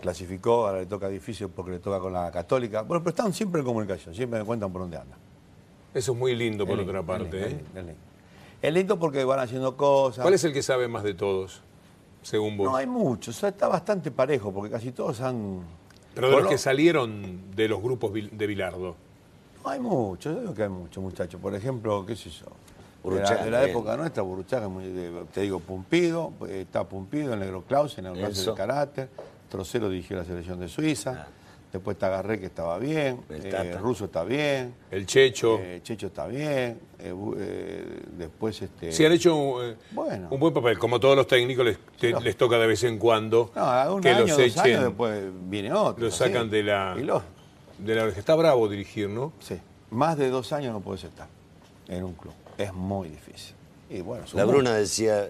Clasificó, 0.03 0.67
ahora 0.67 0.81
le 0.81 0.87
toca 0.87 1.09
difícil 1.09 1.49
porque 1.49 1.71
le 1.71 1.79
toca 1.79 2.01
con 2.01 2.13
la 2.13 2.29
Católica. 2.33 2.83
Bueno, 2.83 3.05
pero 3.05 3.11
están 3.11 3.33
siempre 3.33 3.61
en 3.61 3.65
comunicación, 3.65 4.13
siempre 4.13 4.41
me 4.41 4.45
cuentan 4.45 4.73
por 4.73 4.83
dónde 4.83 4.97
anda. 4.97 5.17
Eso 5.95 6.11
es 6.11 6.19
muy 6.19 6.35
lindo 6.35 6.67
por 6.67 6.81
otra 6.81 7.05
parte, 7.05 7.51
¿eh? 7.51 7.61
Es 8.61 8.75
lindo, 8.75 8.99
porque 8.99 9.23
van 9.23 9.39
haciendo 9.39 9.77
cosas. 9.77 10.23
¿Cuál 10.23 10.35
es 10.35 10.43
el 10.43 10.53
que 10.53 10.61
sabe 10.61 10.89
más 10.89 11.05
de 11.05 11.15
todos, 11.15 11.63
según 12.21 12.57
vos? 12.57 12.69
No, 12.69 12.77
hay 12.77 12.87
muchos, 12.87 13.41
está 13.45 13.69
bastante 13.69 14.11
parejo, 14.11 14.53
porque 14.53 14.73
casi 14.73 14.91
todos 14.91 15.21
han... 15.21 15.61
Pero 16.17 16.31
de 16.31 16.37
los 16.37 16.49
que 16.49 16.59
salieron 16.59 17.55
de 17.55 17.69
los 17.69 17.81
grupos 17.81 18.13
de 18.13 18.47
Bilardo. 18.49 18.97
Hay 19.65 19.79
muchos, 19.79 20.35
yo 20.35 20.41
digo 20.41 20.55
que 20.55 20.65
hay 20.65 20.69
muchos 20.69 21.01
muchachos. 21.01 21.41
Por 21.41 21.55
ejemplo, 21.55 22.05
qué 22.05 22.17
sé 22.17 22.29
yo. 22.29 22.47
de 23.09 23.51
la, 23.51 23.65
época 23.65 23.97
nuestra, 23.97 24.25
Buruchaga, 24.25 24.69
te 25.33 25.43
digo, 25.43 25.61
Pumpido, 25.61 26.33
está 26.49 26.83
Pumpido, 26.83 27.35
el 27.35 27.39
negro 27.39 27.63
Clausen, 27.63 28.07
en 28.07 28.17
el 28.17 28.35
de 28.35 28.55
carácter. 28.55 29.09
Trocero 29.53 29.91
dirigió 29.91 30.17
la 30.17 30.25
selección 30.25 30.59
de 30.61 30.67
Suiza. 30.67 31.27
Ah. 31.27 31.29
Después 31.71 31.97
está 31.97 32.09
Garré, 32.09 32.41
que 32.41 32.47
estaba 32.47 32.79
bien. 32.79 33.21
El 33.29 33.55
eh, 33.55 33.77
Ruso 33.77 34.07
está 34.07 34.25
bien. 34.25 34.75
El 34.91 35.05
Checho. 35.05 35.59
Eh, 35.61 35.81
Checho 35.83 36.07
está 36.07 36.27
bien. 36.27 36.81
Eh, 36.99 38.03
después 38.17 38.63
este. 38.63 38.93
Sí, 38.93 39.05
han 39.05 39.13
hecho 39.13 39.37
un, 39.37 39.77
buen 39.91 40.55
papel. 40.55 40.79
Como 40.79 40.99
todos 40.99 41.15
los 41.17 41.27
técnicos, 41.27 41.67
les, 41.67 42.37
toca 42.39 42.59
de 42.59 42.67
vez 42.67 42.83
en 42.85 42.99
cuando 42.99 43.53
no, 43.55 44.01
que 44.01 44.15
los 44.15 44.39
echen. 44.39 44.85
después 44.85 45.23
viene 45.51 45.71
otro. 45.71 46.03
Los 46.03 46.15
sacan 46.17 46.49
de 46.49 46.63
la 46.63 46.95
de 47.79 47.95
la 47.95 48.09
Está 48.09 48.35
bravo 48.35 48.71
dirigir, 48.71 49.11
¿no? 49.11 49.35
Sí. 49.41 49.59
Más 49.91 50.17
de 50.17 50.31
dos 50.31 50.55
años 50.55 50.73
no 50.73 50.81
puedes 50.81 51.05
estar 51.05 51.29
en 51.89 52.05
un 52.05 52.15
club. 52.15 52.33
Es 52.57 52.73
muy 52.73 53.11
difícil. 53.11 53.55
Y 53.91 54.01
bueno, 54.01 54.25
la 54.33 54.47
Bruna 54.47 54.73
decía, 54.73 55.29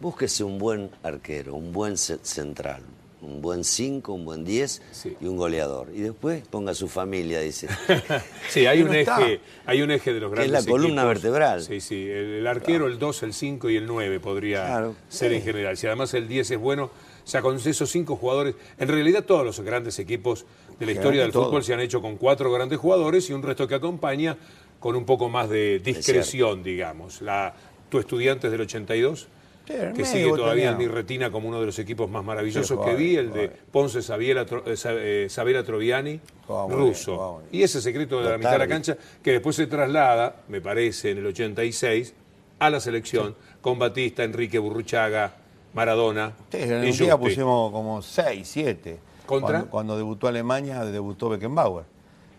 búsquese 0.00 0.44
un 0.44 0.58
buen 0.58 0.90
arquero, 1.02 1.56
un 1.56 1.72
buen 1.72 1.96
central, 1.96 2.82
un 3.26 3.42
buen 3.42 3.64
5, 3.64 4.12
un 4.12 4.24
buen 4.24 4.44
10 4.44 4.82
y 5.20 5.26
un 5.26 5.36
goleador. 5.36 5.88
Y 5.92 6.00
después 6.00 6.46
ponga 6.48 6.74
su 6.74 6.88
familia, 6.88 7.40
dice. 7.40 7.68
sí, 8.48 8.66
hay 8.66 8.82
un, 8.82 8.94
eje, 8.94 9.40
hay 9.66 9.82
un 9.82 9.90
eje 9.90 10.14
de 10.14 10.20
los 10.20 10.30
grandes. 10.30 10.58
Es 10.58 10.64
la 10.64 10.70
columna 10.70 11.04
vertebral. 11.04 11.62
Sí, 11.62 11.80
sí. 11.80 12.08
El, 12.08 12.46
arquero, 12.46 12.86
el 12.86 12.98
2, 12.98 13.22
el 13.24 13.32
5 13.32 13.70
y 13.70 13.76
el 13.76 13.86
9 13.86 14.20
podría 14.20 14.92
ser 15.08 15.32
en 15.32 15.42
general. 15.42 15.76
Si 15.76 15.86
además 15.86 16.14
el 16.14 16.28
10 16.28 16.52
es 16.52 16.58
bueno, 16.58 16.84
o 16.84 17.28
sea, 17.28 17.42
con 17.42 17.56
esos 17.56 17.90
cinco 17.90 18.14
jugadores, 18.14 18.54
en 18.78 18.86
realidad 18.86 19.24
todos 19.24 19.44
los 19.44 19.58
grandes 19.60 19.98
equipos 19.98 20.46
de 20.78 20.86
la 20.86 20.92
historia 20.92 21.22
del 21.22 21.32
fútbol 21.32 21.64
se 21.64 21.74
han 21.74 21.80
hecho 21.80 22.00
con 22.00 22.16
cuatro 22.16 22.52
grandes 22.52 22.78
jugadores 22.78 23.28
y 23.28 23.32
un 23.32 23.42
resto 23.42 23.66
que 23.66 23.74
acompaña 23.74 24.36
con 24.78 24.94
un 24.94 25.04
poco 25.04 25.28
más 25.28 25.48
de 25.48 25.80
discreción, 25.80 26.62
digamos. 26.62 27.22
La, 27.22 27.54
tu 27.88 27.98
estudiante 27.98 28.48
del 28.48 28.60
82, 28.60 29.26
que 29.66 30.04
sigue 30.04 30.30
todavía 30.30 30.70
en 30.70 30.78
mi 30.78 30.86
retina 30.86 31.30
como 31.30 31.48
uno 31.48 31.60
de 31.60 31.66
los 31.66 31.78
equipos 31.78 32.08
más 32.08 32.24
maravillosos 32.24 32.78
que 32.84 32.94
vi, 32.94 33.16
el 33.16 33.32
de 33.32 33.48
Ponce 33.48 34.00
Sabela, 34.00 34.46
eh, 34.66 35.28
eh, 35.28 35.62
Troviani, 35.64 36.20
ruso. 36.68 37.42
y 37.50 37.62
ese 37.62 37.80
secreto 37.80 38.22
de 38.22 38.30
la 38.30 38.38
mitad 38.38 38.52
de 38.52 38.58
la 38.58 38.68
cancha, 38.68 38.96
que 39.22 39.32
después 39.32 39.56
se 39.56 39.66
traslada, 39.66 40.36
me 40.48 40.60
parece, 40.60 41.10
en 41.10 41.18
el 41.18 41.26
86, 41.26 42.14
a 42.58 42.70
la 42.70 42.80
selección, 42.80 43.34
con 43.60 43.78
Batista, 43.78 44.24
Enrique 44.24 44.58
Burruchaga, 44.58 45.34
Maradona. 45.74 46.32
Sí, 46.50 46.58
en 46.58 46.72
el 46.72 46.96
día 46.96 47.18
pusimos 47.18 47.70
como 47.72 48.00
6, 48.00 48.48
7. 48.48 48.98
Cuando, 49.26 49.96
debutó 49.96 50.28
Alemania, 50.28 50.84
debutó 50.84 51.28
Beckenbauer. 51.28 51.84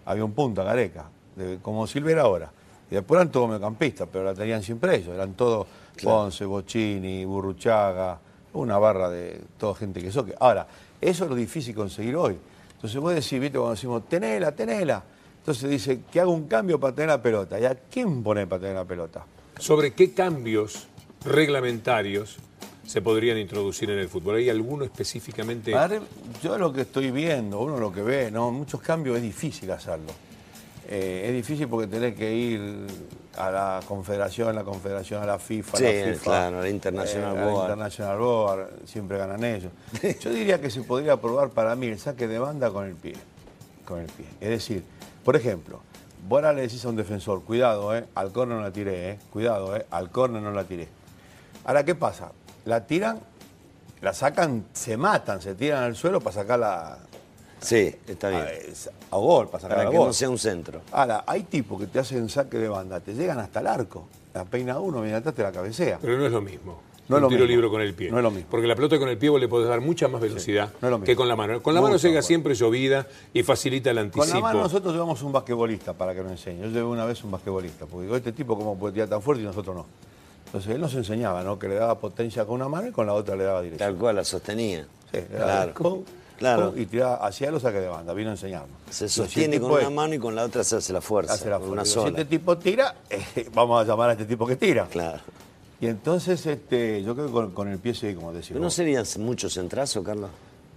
Había 0.06 0.24
un 0.24 0.32
punto 0.32 0.62
a 0.62 0.64
Gareca, 0.64 1.10
como 1.62 1.86
Silvera 1.86 2.22
ahora. 2.24 2.52
Y 2.90 2.96
después 2.96 3.20
eran 3.20 3.32
todos 3.32 3.50
mediocampistas, 3.50 4.08
pero 4.12 4.24
la 4.24 4.34
tenían 4.34 4.64
siempre 4.64 4.96
ellos. 4.96 5.14
Eran 5.14 5.34
todos 5.34 5.68
Ponce, 6.04 6.46
Bocini, 6.46 7.26
Burruchaga, 7.26 8.20
una 8.54 8.78
barra 8.78 9.10
de 9.10 9.42
toda 9.58 9.76
gente 9.76 10.02
que 10.02 10.12
soque. 10.12 10.34
Ahora, 10.40 10.68
eso 11.00 11.24
es 11.24 11.30
lo 11.30 11.36
difícil 11.36 11.76
conseguir 11.76 12.16
hoy. 12.16 12.38
Entonces 12.74 13.00
vos 13.00 13.14
decís, 13.14 13.40
viste, 13.40 13.58
cuando 13.58 13.76
decimos, 13.76 14.08
tenela, 14.08 14.52
tenela. 14.52 15.04
Entonces 15.40 15.70
dice, 15.70 16.02
que 16.12 16.20
haga 16.20 16.30
un 16.30 16.48
cambio 16.48 16.80
para 16.80 16.94
tener 16.94 17.10
la 17.10 17.22
pelota. 17.22 17.60
¿Y 17.60 17.66
a 17.66 17.76
quién 17.76 18.24
pone 18.24 18.46
para 18.48 18.62
tener 18.62 18.76
la 18.76 18.86
pelota? 18.86 19.26
¿Sobre 19.58 19.94
qué 19.94 20.14
cambios 20.14 20.88
reglamentarios 21.24 22.38
se 22.86 23.02
podrían 23.02 23.38
introducir 23.38 23.90
en 23.90 24.00
el 24.00 24.10
fútbol? 24.10 24.36
¿Hay 24.36 24.50
alguno 24.50 24.84
específicamente? 24.84 25.74
yo 26.44 26.58
lo 26.58 26.72
que 26.72 26.82
estoy 26.82 27.12
viendo, 27.12 27.60
uno 27.62 27.80
lo 27.80 27.92
que 27.92 28.02
ve, 28.02 28.32
no, 28.32 28.52
muchos 28.52 28.82
cambios 28.82 29.18
es 29.18 29.24
difícil 29.24 29.72
hacerlo. 29.72 30.27
Eh, 30.90 31.26
es 31.28 31.34
difícil 31.34 31.68
porque 31.68 31.88
tenés 31.88 32.16
que 32.16 32.34
ir 32.34 32.88
a 33.36 33.52
la 33.52 33.80
confederación, 33.86 34.56
la 34.56 34.64
confederación 34.64 35.22
a 35.22 35.26
la 35.26 35.38
FIFA, 35.38 35.78
sí, 35.78 35.84
la 35.84 36.14
FIFA, 36.14 36.24
claro, 36.24 36.60
a 36.60 36.62
la 36.62 36.70
International 36.70 37.38
eh, 37.38 37.44
Board. 37.44 37.64
International 37.64 38.18
Board, 38.18 38.70
siempre 38.86 39.18
ganan 39.18 39.44
ellos. 39.44 39.72
Yo 40.22 40.30
diría 40.32 40.62
que 40.62 40.70
se 40.70 40.82
podría 40.84 41.18
probar 41.18 41.50
para 41.50 41.76
mí 41.76 41.88
el 41.88 42.00
saque 42.00 42.28
de 42.28 42.40
banda 42.40 42.72
con 42.72 42.86
el 42.86 42.96
pie. 42.96 43.16
Con 43.86 44.00
el 44.00 44.08
pie. 44.08 44.26
Es 44.40 44.50
decir, 44.50 44.84
por 45.26 45.36
ejemplo, 45.36 45.82
vos 46.28 46.38
ahora 46.38 46.54
le 46.54 46.62
decís 46.62 46.84
a 46.86 46.90
un 46.90 46.96
defensor, 46.96 47.44
cuidado, 47.44 47.96
eh, 47.96 48.06
al 48.16 48.32
córner 48.32 48.58
no 48.58 48.64
la 48.64 48.72
tiré, 48.72 49.12
eh, 49.12 49.20
cuidado, 49.32 49.76
eh, 49.76 49.86
al 49.92 50.10
córner 50.10 50.42
no 50.42 50.52
la 50.52 50.64
tiré. 50.64 50.88
Ahora, 51.66 51.84
¿qué 51.84 51.96
pasa? 51.96 52.32
La 52.66 52.86
tiran, 52.86 53.20
la 54.02 54.14
sacan, 54.14 54.66
se 54.74 54.98
matan, 54.98 55.42
se 55.42 55.56
tiran 55.56 55.84
al 55.84 55.96
suelo 55.96 56.22
para 56.22 56.34
sacar 56.34 56.60
la, 56.60 56.98
Sí, 57.60 57.96
está 58.08 58.30
bien. 58.30 58.44
A, 59.12 59.18
gol, 59.18 59.48
para 59.50 59.62
sacar 59.62 59.78
para 59.78 59.90
que 59.90 59.98
no 59.98 60.14
sea 60.14 60.30
un 60.30 60.38
centro. 60.38 60.82
Ahora, 60.92 61.24
hay 61.26 61.44
tipos 61.44 61.80
que 61.80 61.88
te 61.88 62.00
hacen 62.00 62.30
saque 62.30 62.58
de 62.58 62.70
banda, 62.70 63.00
te 63.00 63.14
llegan 63.14 63.40
hasta 63.40 63.60
el 63.60 63.68
arco. 63.68 64.08
La 64.34 64.46
peina 64.46 64.80
uno, 64.80 65.02
viene 65.02 65.18
atrás 65.18 65.34
te 65.34 65.44
la 65.44 65.52
cabecea. 65.52 65.98
Pero 66.02 66.18
no 66.18 66.26
es 66.26 66.32
lo 66.32 66.42
mismo. 66.42 66.88
No 67.08 67.18
es 67.18 67.24
un 67.24 67.30
tiro 67.30 67.46
libre 67.46 67.70
con 67.70 67.82
el 67.82 67.94
pie. 67.94 68.12
No 68.12 68.18
es 68.18 68.24
lo 68.24 68.32
mismo. 68.32 68.48
Porque 68.52 68.68
la 68.68 68.76
pelota 68.76 69.00
con 69.00 69.08
el 69.08 69.18
pie 69.18 69.30
vos 69.30 69.40
le 69.40 69.48
podés 69.48 69.70
dar 69.70 69.80
mucha 69.80 70.08
más 70.08 70.20
velocidad 70.20 70.70
que 71.04 71.16
con 71.16 71.28
la 71.28 71.36
mano. 71.36 71.62
Con 71.62 71.74
la 71.74 71.82
mano 71.82 71.96
llega 71.96 72.22
siempre 72.22 72.54
llovida 72.54 73.08
y 73.34 73.44
facilita 73.44 73.92
el 73.92 73.98
anticipo. 73.98 74.26
Con 74.26 74.42
la 74.42 74.42
mano 74.42 74.64
nosotros 74.64 74.94
llevamos 74.94 75.22
un 75.22 75.32
basquetbolista 75.32 75.94
para 75.94 76.14
que 76.14 76.22
nos 76.22 76.32
enseñe. 76.32 76.64
Yo 76.64 76.68
llevé 76.68 76.84
una 76.84 77.06
vez 77.06 77.24
un 77.24 77.32
basquetbolista, 77.32 77.86
porque 77.86 78.04
digo, 78.04 78.18
este 78.18 78.34
tipo 78.34 78.58
cómo 78.58 78.78
puede 78.78 78.94
tirar 78.94 79.10
tan 79.10 79.22
fuerte 79.22 79.42
y 79.42 79.46
nosotros 79.46 79.76
no. 79.76 79.86
Entonces 80.48 80.76
él 80.76 80.82
nos 80.82 80.94
enseñaba, 80.96 81.44
¿no? 81.44 81.58
Que 81.58 81.68
le 81.68 81.76
daba 81.76 81.98
potencia 82.00 82.46
con 82.46 82.56
una 82.56 82.70
mano 82.70 82.88
y 82.88 82.92
con 82.92 83.06
la 83.06 83.14
otra 83.14 83.36
le 83.36 83.44
daba 83.44 83.62
dirección. 83.62 83.90
Tal 83.90 84.00
cual, 84.00 84.16
la 84.18 84.24
sostenía. 84.24 84.86
Sí, 85.12 85.20
claro. 85.30 86.04
Claro. 86.38 86.74
Y 86.76 86.86
tira 86.86 87.16
hacia 87.16 87.52
los 87.52 87.62
saque 87.62 87.80
de 87.80 87.88
banda, 87.88 88.14
vino 88.14 88.30
a 88.30 88.34
enseñarnos. 88.34 88.78
Se 88.90 89.10
sostiene 89.10 89.60
con 89.60 89.72
una 89.72 89.90
mano 89.90 90.14
y 90.14 90.20
con 90.20 90.36
la 90.36 90.44
otra 90.44 90.64
se 90.64 90.78
hace 90.78 90.94
la 90.94 91.02
fuerza. 91.02 91.34
Hace 91.34 91.50
la 91.50 91.60
fuerza. 91.60 92.02
Si 92.02 92.08
este 92.08 92.26
tipo 92.26 92.58
tira, 92.58 92.96
eh, 93.10 93.50
vamos 93.54 93.82
a 93.82 93.86
llamar 93.86 94.10
a 94.10 94.14
este 94.14 94.26
tipo 94.26 94.46
que 94.46 94.56
tira. 94.56 94.86
Claro. 94.86 95.20
Y 95.80 95.88
entonces 95.88 96.46
este, 96.46 97.04
yo 97.04 97.16
creo 97.16 97.48
que 97.48 97.54
con, 97.54 97.68
el 97.68 97.80
pie 97.80 97.94
sí, 97.94 98.14
como 98.14 98.34
decía. 98.34 98.58
¿No 98.60 98.70
serían 98.70 99.06
muchos 99.20 99.54
centrazos, 99.54 100.04
Carlos? 100.04 100.30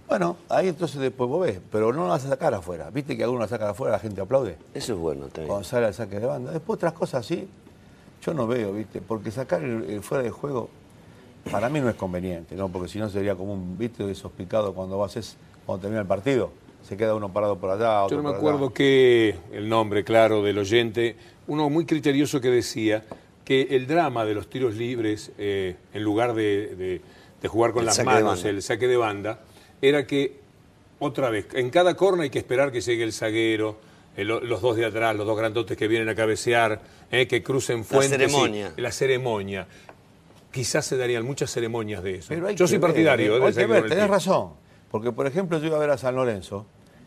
Bueno, 0.07 0.35
ahí 0.49 0.67
entonces 0.67 0.99
después 0.99 1.29
vos 1.29 1.45
ves, 1.45 1.59
pero 1.71 1.93
no 1.93 2.03
lo 2.03 2.09
vas 2.09 2.25
a 2.25 2.29
sacar 2.29 2.53
afuera. 2.53 2.89
¿Viste 2.89 3.15
que 3.15 3.23
alguno 3.23 3.41
la 3.41 3.47
saca 3.47 3.69
afuera, 3.69 3.93
la 3.93 3.99
gente 3.99 4.19
aplaude? 4.19 4.57
Eso 4.73 4.93
es 4.93 4.99
bueno 4.99 5.27
también. 5.27 5.47
Cuando 5.47 5.63
sale 5.63 5.87
el 5.87 5.93
saque 5.93 6.19
de 6.19 6.25
banda. 6.25 6.51
Después 6.51 6.75
otras 6.75 6.93
cosas 6.93 7.25
así, 7.25 7.47
yo 8.21 8.33
no 8.33 8.45
veo, 8.45 8.73
¿viste? 8.73 8.99
Porque 9.01 9.31
sacar 9.31 9.63
el 9.63 10.01
fuera 10.03 10.23
de 10.23 10.29
juego 10.29 10.69
para 11.49 11.69
mí 11.69 11.79
no 11.79 11.89
es 11.89 11.95
conveniente, 11.95 12.55
¿no? 12.55 12.69
Porque 12.69 12.87
si 12.87 12.99
no 12.99 13.09
sería 13.09 13.35
como 13.35 13.53
un, 13.53 13.77
¿viste? 13.77 14.05
Desospicado 14.05 14.73
cuando 14.73 14.97
vas 14.97 15.15
a 15.17 15.19
cuando 15.71 15.83
termina 15.83 16.01
el 16.01 16.07
partido. 16.07 16.51
Se 16.83 16.97
queda 16.97 17.15
uno 17.15 17.31
parado 17.31 17.57
por 17.57 17.69
allá. 17.69 18.07
Yo 18.09 18.17
no 18.17 18.23
me 18.29 18.35
acuerdo 18.35 18.73
que 18.73 19.35
el 19.53 19.69
nombre, 19.69 20.03
claro, 20.03 20.43
del 20.43 20.57
oyente, 20.57 21.15
uno 21.47 21.69
muy 21.69 21.85
criterioso 21.85 22.41
que 22.41 22.49
decía 22.49 23.05
que 23.45 23.67
el 23.71 23.87
drama 23.87 24.25
de 24.25 24.33
los 24.33 24.49
tiros 24.49 24.75
libres, 24.75 25.31
eh, 25.37 25.75
en 25.93 26.03
lugar 26.03 26.33
de, 26.33 27.01
jugar 27.47 27.71
con 27.71 27.85
las 27.85 28.03
manos, 28.03 28.43
el 28.43 28.61
saque 28.61 28.87
de 28.87 28.97
banda, 28.97 29.39
era 29.81 30.05
que, 30.05 30.39
otra 30.99 31.29
vez, 31.29 31.47
en 31.53 31.69
cada 31.69 31.95
corna 31.95 32.23
hay 32.23 32.29
que 32.29 32.39
esperar 32.39 32.71
que 32.71 32.81
llegue 32.81 33.03
el 33.03 33.13
zaguero, 33.13 33.77
los 34.17 34.61
dos 34.61 34.75
de 34.75 34.85
atrás, 34.85 35.15
los 35.15 35.25
dos 35.25 35.37
grandotes 35.37 35.77
que 35.77 35.87
vienen 35.87 36.09
a 36.09 36.15
cabecear, 36.15 36.81
eh, 37.11 37.27
que 37.27 37.41
crucen 37.41 37.85
fuentes. 37.85 38.19
La 38.19 38.27
ceremonia. 38.27 38.73
la 38.75 38.91
ceremonia. 38.91 39.67
Quizás 40.51 40.85
se 40.85 40.97
darían 40.97 41.25
muchas 41.25 41.49
ceremonias 41.49 42.03
de 42.03 42.15
eso. 42.15 42.33
Yo 42.51 42.67
soy 42.67 42.79
partidario. 42.79 43.33
Ver, 43.35 43.43
hay 43.43 43.53
que 43.53 43.65
ver, 43.65 43.87
tenés 43.87 44.09
razón. 44.09 44.60
Porque, 44.91 45.11
por 45.13 45.25
ejemplo, 45.25 45.57
yo 45.57 45.67
iba 45.67 45.77
a 45.77 45.79
ver 45.79 45.89
a 45.89 45.97
San 45.97 46.15
Lorenzo 46.15 46.65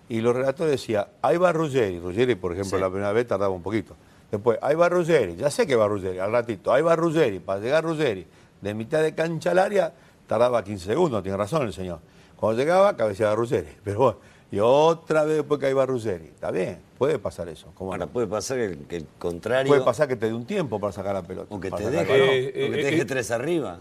y 0.08 0.20
los 0.20 0.34
relatores 0.34 0.72
decían, 0.72 1.06
ahí 1.22 1.36
va 1.36 1.52
Ruggeri. 1.52 2.00
Ruggeri, 2.00 2.34
por 2.34 2.52
ejemplo, 2.52 2.78
la 2.78 2.88
primera 2.88 3.12
vez 3.12 3.26
tardaba 3.26 3.54
un 3.54 3.62
poquito. 3.62 3.94
Después, 4.30 4.58
ahí 4.62 4.74
va 4.74 4.88
Ruggeri. 4.88 5.36
Ya 5.36 5.50
sé 5.50 5.66
que 5.66 5.76
va 5.76 5.86
Ruggeri, 5.86 6.18
al 6.18 6.32
ratito. 6.32 6.72
Ahí 6.72 6.82
va 6.82 6.96
Ruggeri. 6.96 7.38
Para 7.40 7.60
llegar 7.60 7.84
Ruggeri 7.84 8.26
de 8.60 8.74
mitad 8.74 9.02
de 9.02 9.14
cancha 9.14 9.50
al 9.50 9.58
área, 9.58 9.92
tardaba 10.26 10.64
15 10.64 10.86
segundos. 10.86 11.22
Tiene 11.22 11.36
razón 11.36 11.62
el 11.62 11.72
señor. 11.72 12.00
Cuando 12.36 12.60
llegaba, 12.60 12.96
cabeceaba 12.96 13.34
Ruggeri. 13.34 13.68
Pero 13.84 13.98
bueno, 13.98 14.18
y 14.50 14.58
otra 14.60 15.24
vez 15.24 15.36
después 15.36 15.60
que 15.60 15.66
ahí 15.66 15.72
va 15.74 15.84
Ruggeri. 15.84 16.26
Está 16.26 16.50
bien, 16.50 16.78
puede 16.96 17.18
pasar 17.18 17.48
eso. 17.48 17.68
Ahora, 17.78 18.06
puede 18.06 18.26
pasar 18.26 18.56
que 18.88 18.96
el, 18.96 19.06
contrario... 19.18 19.68
Puede 19.68 19.82
pasar 19.82 20.08
que 20.08 20.16
te 20.16 20.26
dé 20.26 20.32
un 20.32 20.46
tiempo 20.46 20.80
para 20.80 20.92
sacar 20.92 21.14
la 21.14 21.22
pelota. 21.22 21.54
O 21.54 21.60
que 21.60 21.70
te 21.70 21.90
deje, 21.90 22.48
eh, 22.48 22.70
te 22.70 22.76
deje 22.76 23.00
eh, 23.00 23.04
tres 23.04 23.30
arriba. 23.30 23.80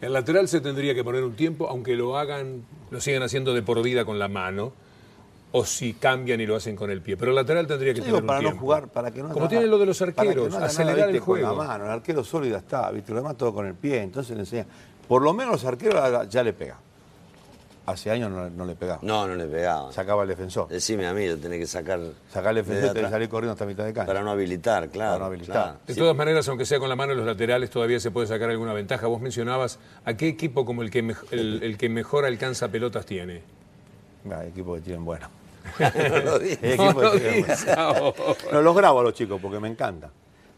El 0.00 0.12
lateral 0.12 0.48
se 0.48 0.60
tendría 0.60 0.94
que 0.94 1.02
poner 1.02 1.24
un 1.24 1.34
tiempo, 1.34 1.68
aunque 1.68 1.94
lo 1.94 2.16
hagan, 2.16 2.62
lo 2.90 3.00
sigan 3.00 3.22
haciendo 3.22 3.52
de 3.52 3.62
por 3.62 3.82
vida 3.82 4.04
con 4.04 4.18
la 4.18 4.28
mano, 4.28 4.72
o 5.50 5.64
si 5.64 5.94
cambian 5.94 6.40
y 6.40 6.46
lo 6.46 6.56
hacen 6.56 6.76
con 6.76 6.90
el 6.90 7.00
pie. 7.00 7.16
Pero 7.16 7.32
el 7.32 7.36
lateral 7.36 7.66
tendría 7.66 7.94
que 7.94 8.02
tener 8.02 8.24
para 8.24 8.38
un 8.40 8.44
no 8.44 8.56
jugar, 8.56 8.88
para 8.88 9.10
que 9.10 9.22
no 9.22 9.30
Como 9.30 9.48
tiene 9.48 9.66
lo 9.66 9.78
de 9.78 9.86
los 9.86 10.00
arqueros, 10.00 10.54
acelerar 10.54 11.10
el 11.10 11.18
juego. 11.20 11.48
Con 11.48 11.58
la 11.58 11.64
mano, 11.64 11.84
el 11.84 11.90
arquero 11.90 12.22
sólido 12.22 12.58
está, 12.58 12.90
¿viste? 12.90 13.12
lo 13.12 13.18
demás 13.18 13.36
todo 13.36 13.52
con 13.52 13.66
el 13.66 13.74
pie, 13.74 14.02
entonces 14.02 14.36
le 14.36 14.42
enseñan. 14.42 14.66
Por 15.08 15.22
lo 15.22 15.32
menos 15.32 15.52
los 15.52 15.64
arqueros 15.64 16.28
ya 16.28 16.42
le 16.42 16.52
pegan 16.52 16.87
hace 17.90 18.10
años 18.10 18.30
no, 18.30 18.64
le 18.64 18.74
pegaba. 18.74 19.00
No, 19.02 19.26
no 19.26 19.34
le 19.34 19.46
pegaba. 19.46 19.92
Sacaba 19.92 20.22
el 20.22 20.28
defensor. 20.28 20.68
Decime 20.68 21.06
a 21.06 21.14
mí, 21.14 21.26
lo 21.26 21.36
tenés 21.36 21.58
que 21.58 21.66
sacar. 21.66 22.00
Sacar 22.30 22.50
el 22.50 22.64
defensor 22.64 22.96
y 22.96 23.00
salir 23.02 23.28
corriendo 23.28 23.52
hasta 23.52 23.66
mitad 23.66 23.84
de 23.84 23.92
cancha. 23.92 24.06
Para 24.06 24.22
no 24.22 24.30
habilitar, 24.30 24.88
claro. 24.90 25.12
Para 25.12 25.18
no 25.20 25.24
habilitar. 25.26 25.78
De 25.86 25.94
todas 25.94 26.16
maneras, 26.16 26.48
aunque 26.48 26.64
sea 26.66 26.78
con 26.78 26.88
la 26.88 26.96
mano 26.96 27.12
en 27.12 27.18
los 27.18 27.26
laterales, 27.26 27.70
todavía 27.70 28.00
se 28.00 28.10
puede 28.10 28.26
sacar 28.26 28.50
alguna 28.50 28.72
ventaja. 28.72 29.06
Vos 29.06 29.20
mencionabas 29.20 29.78
a 30.04 30.14
qué 30.14 30.28
equipo 30.28 30.64
como 30.64 30.82
el 30.82 30.90
que, 30.90 31.14
el, 31.30 31.76
que 31.78 31.88
mejor 31.88 32.24
alcanza 32.24 32.68
pelotas 32.68 33.06
tiene. 33.06 33.42
hay 34.30 34.48
equipos 34.48 34.78
que 34.78 34.84
tienen 34.84 35.04
bueno. 35.04 35.28
no 35.78 36.18
lo 36.18 36.38
no, 37.76 38.14
no, 38.52 38.62
los 38.62 38.76
grabo 38.76 39.00
a 39.00 39.02
los 39.02 39.14
chicos 39.14 39.40
porque 39.40 39.60
me 39.60 39.68
encanta. 39.68 40.10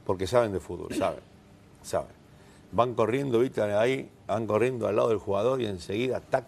Porque 0.04 0.26
saben 0.26 0.52
de 0.52 0.60
fútbol, 0.60 0.94
saben. 0.94 1.20
Saben. 1.82 2.20
Van 2.72 2.94
corriendo, 2.94 3.40
viste, 3.40 3.60
ahí, 3.62 4.08
van 4.26 4.46
corriendo 4.46 4.86
al 4.86 4.96
lado 4.96 5.08
del 5.08 5.18
jugador 5.18 5.60
y 5.60 5.66
enseguida, 5.66 6.20
tac, 6.20 6.44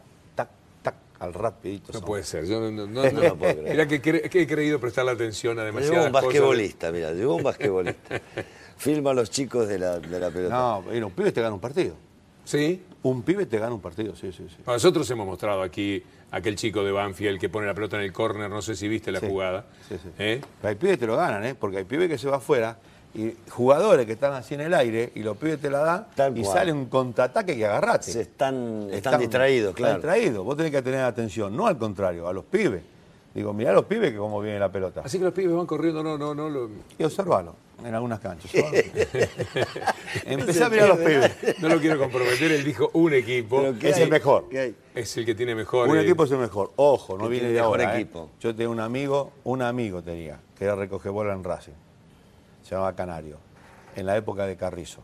al 1.23 1.33
rapidito. 1.33 1.93
No 1.93 2.01
puede 2.01 2.25
ser, 2.25 2.47
yo 2.47 2.61
no, 2.61 2.87
no, 2.87 3.03
lo 3.11 3.37
puedo 3.37 3.55
creer. 3.55 3.71
Mira 3.71 3.87
que, 3.87 4.41
he 4.41 4.47
creído 4.47 4.81
prestarle 4.81 5.13
atención 5.13 5.59
a 5.59 5.65
demasiadas 5.65 5.97
Llegó 5.97 6.07
un 6.07 6.13
basquetbolista, 6.13 6.91
mira, 6.91 7.13
llegó 7.13 7.37
un 7.37 7.43
basquetbolista. 7.45 8.21
Filma 8.77 9.13
a 9.13 9.15
los 9.15 9.31
chicos 9.31 9.69
de 9.69 9.79
la, 9.79 10.01
de 10.01 10.19
la 10.19 10.31
pelota. 10.31 10.55
No, 10.55 10.83
mira, 10.83 11.07
un 11.07 11.13
pibe 11.13 11.31
te 11.31 11.41
gana 11.41 11.55
un 11.55 11.61
partido. 11.61 11.95
¿Sí? 12.45 12.83
Un 13.05 13.23
pibe 13.23 13.47
te 13.47 13.59
gana 13.59 13.73
un 13.73 13.81
partido, 13.81 14.17
sí, 14.17 14.33
sí, 14.33 14.47
sí. 14.49 14.57
Nosotros 14.67 15.09
hemos 15.13 15.25
mostrado 15.25 15.63
aquí 15.63 16.03
aquel 16.33 16.57
chico 16.57 16.83
de 16.83 16.91
Banfield 16.91 17.39
que 17.39 17.49
pone 17.49 17.69
la 17.69 17.75
pelota 17.75 17.97
en 17.99 18.03
el 18.03 18.13
córner, 18.13 18.51
no 18.51 18.63
sé 18.63 18.75
si 18.75 18.89
viste 18.89 19.13
la 19.13 19.21
jugada. 19.21 19.67
Sí, 19.89 19.97
sí. 20.03 20.09
¿Eh? 20.19 20.41
Hay 20.65 20.75
pibes 20.75 20.97
que 20.97 21.01
te 21.03 21.07
lo 21.07 21.17
ganan, 21.17 21.45
¿eh? 21.45 21.55
Porque 21.55 21.79
hay 21.79 21.85
pibes 21.85 22.09
que 22.09 22.19
se 22.19 22.29
va 22.29 22.39
afuera 22.39 22.79
y 23.15 23.35
jugadores 23.51 24.07
que 24.07 24.13
están 24.13 24.33
así 24.33 24.55
en 24.55 24.63
el 24.63 24.75
aire 24.75 25.13
y 25.15 25.23
los 25.23 25.37
pibes 25.37 25.61
te 25.61 25.69
la 25.69 26.07
dan 26.17 26.37
y 26.37 26.45
sale 26.45 26.73
un 26.73 26.87
contraataque 26.87 27.57
que 27.57 27.67
agarrate. 27.67 28.11
Se 28.11 28.23
están, 28.23 28.89
están, 28.91 29.21
distraídos, 29.21 29.75
claro. 29.75 29.97
Están 29.97 30.13
distraídos. 30.13 30.45
Vos 30.45 30.57
tenés 30.57 30.73
que 30.73 30.83
tener 30.83 31.01
atención, 31.01 31.55
no 31.55 31.67
al 31.67 31.77
contrario, 31.77 32.27
a 32.27 32.33
los 32.33 32.45
pibes. 32.45 32.83
Digo, 33.35 33.53
mirá 33.53 33.71
a 33.71 33.75
los 33.75 33.85
pibes 33.85 34.13
que 34.13 34.19
cómo 34.19 34.41
viene 34.41 34.59
la 34.59 34.71
pelota. 34.71 35.03
Así 35.05 35.19
que 35.19 35.25
los 35.25 35.33
pibes 35.33 35.55
van 35.55 35.67
corriendo, 35.67 36.03
no, 36.03 36.19
no, 36.19 36.35
no. 36.35 36.49
Lo... 36.49 36.71
Y 36.99 37.05
observalo 37.05 37.55
en 37.85 37.95
algunas 37.95 38.21
canchas. 38.21 38.51
Empecé 40.25 40.65
a 40.65 40.69
mirar 40.69 40.85
a 40.85 40.89
los 40.89 40.99
pibes. 40.99 41.59
No 41.59 41.69
lo 41.69 41.81
quiero 41.81 41.99
comprometer, 41.99 42.53
él 42.53 42.65
dijo 42.65 42.91
un 42.95 43.13
equipo. 43.13 43.63
Es 43.81 43.99
el 43.99 44.11
mejor. 44.11 44.49
Es 44.95 45.17
el 45.17 45.27
que 45.27 45.35
tiene 45.35 45.55
mejor. 45.55 45.89
Un 45.89 45.99
equipo 45.99 46.25
es 46.25 46.31
el 46.31 46.39
mejor. 46.39 46.73
Ojo, 46.77 47.19
no 47.19 47.29
viene 47.29 47.49
de 47.49 47.61
ahora. 47.61 47.95
¿eh? 47.95 48.01
Equipo. 48.01 48.31
Yo 48.41 48.55
tenía 48.55 48.71
un 48.71 48.81
amigo, 48.81 49.33
un 49.45 49.63
amigo 49.63 50.03
tenía, 50.03 50.39
que 50.59 50.65
era 50.65 50.75
recoger 50.75 51.13
bola 51.13 51.33
en 51.35 51.45
Racing 51.45 51.73
se 52.63 52.75
llamaba 52.75 52.95
Canario, 52.95 53.39
en 53.97 54.07
la 54.07 54.17
época 54.17 54.47
de 54.47 54.57
Carrizo. 54.57 55.01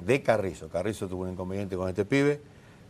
De 0.00 0.22
Carrizo. 0.22 0.68
Carrizo 0.68 1.08
tuvo 1.08 1.22
un 1.22 1.30
inconveniente 1.30 1.76
con 1.76 1.88
este 1.88 2.04
pibe, 2.04 2.40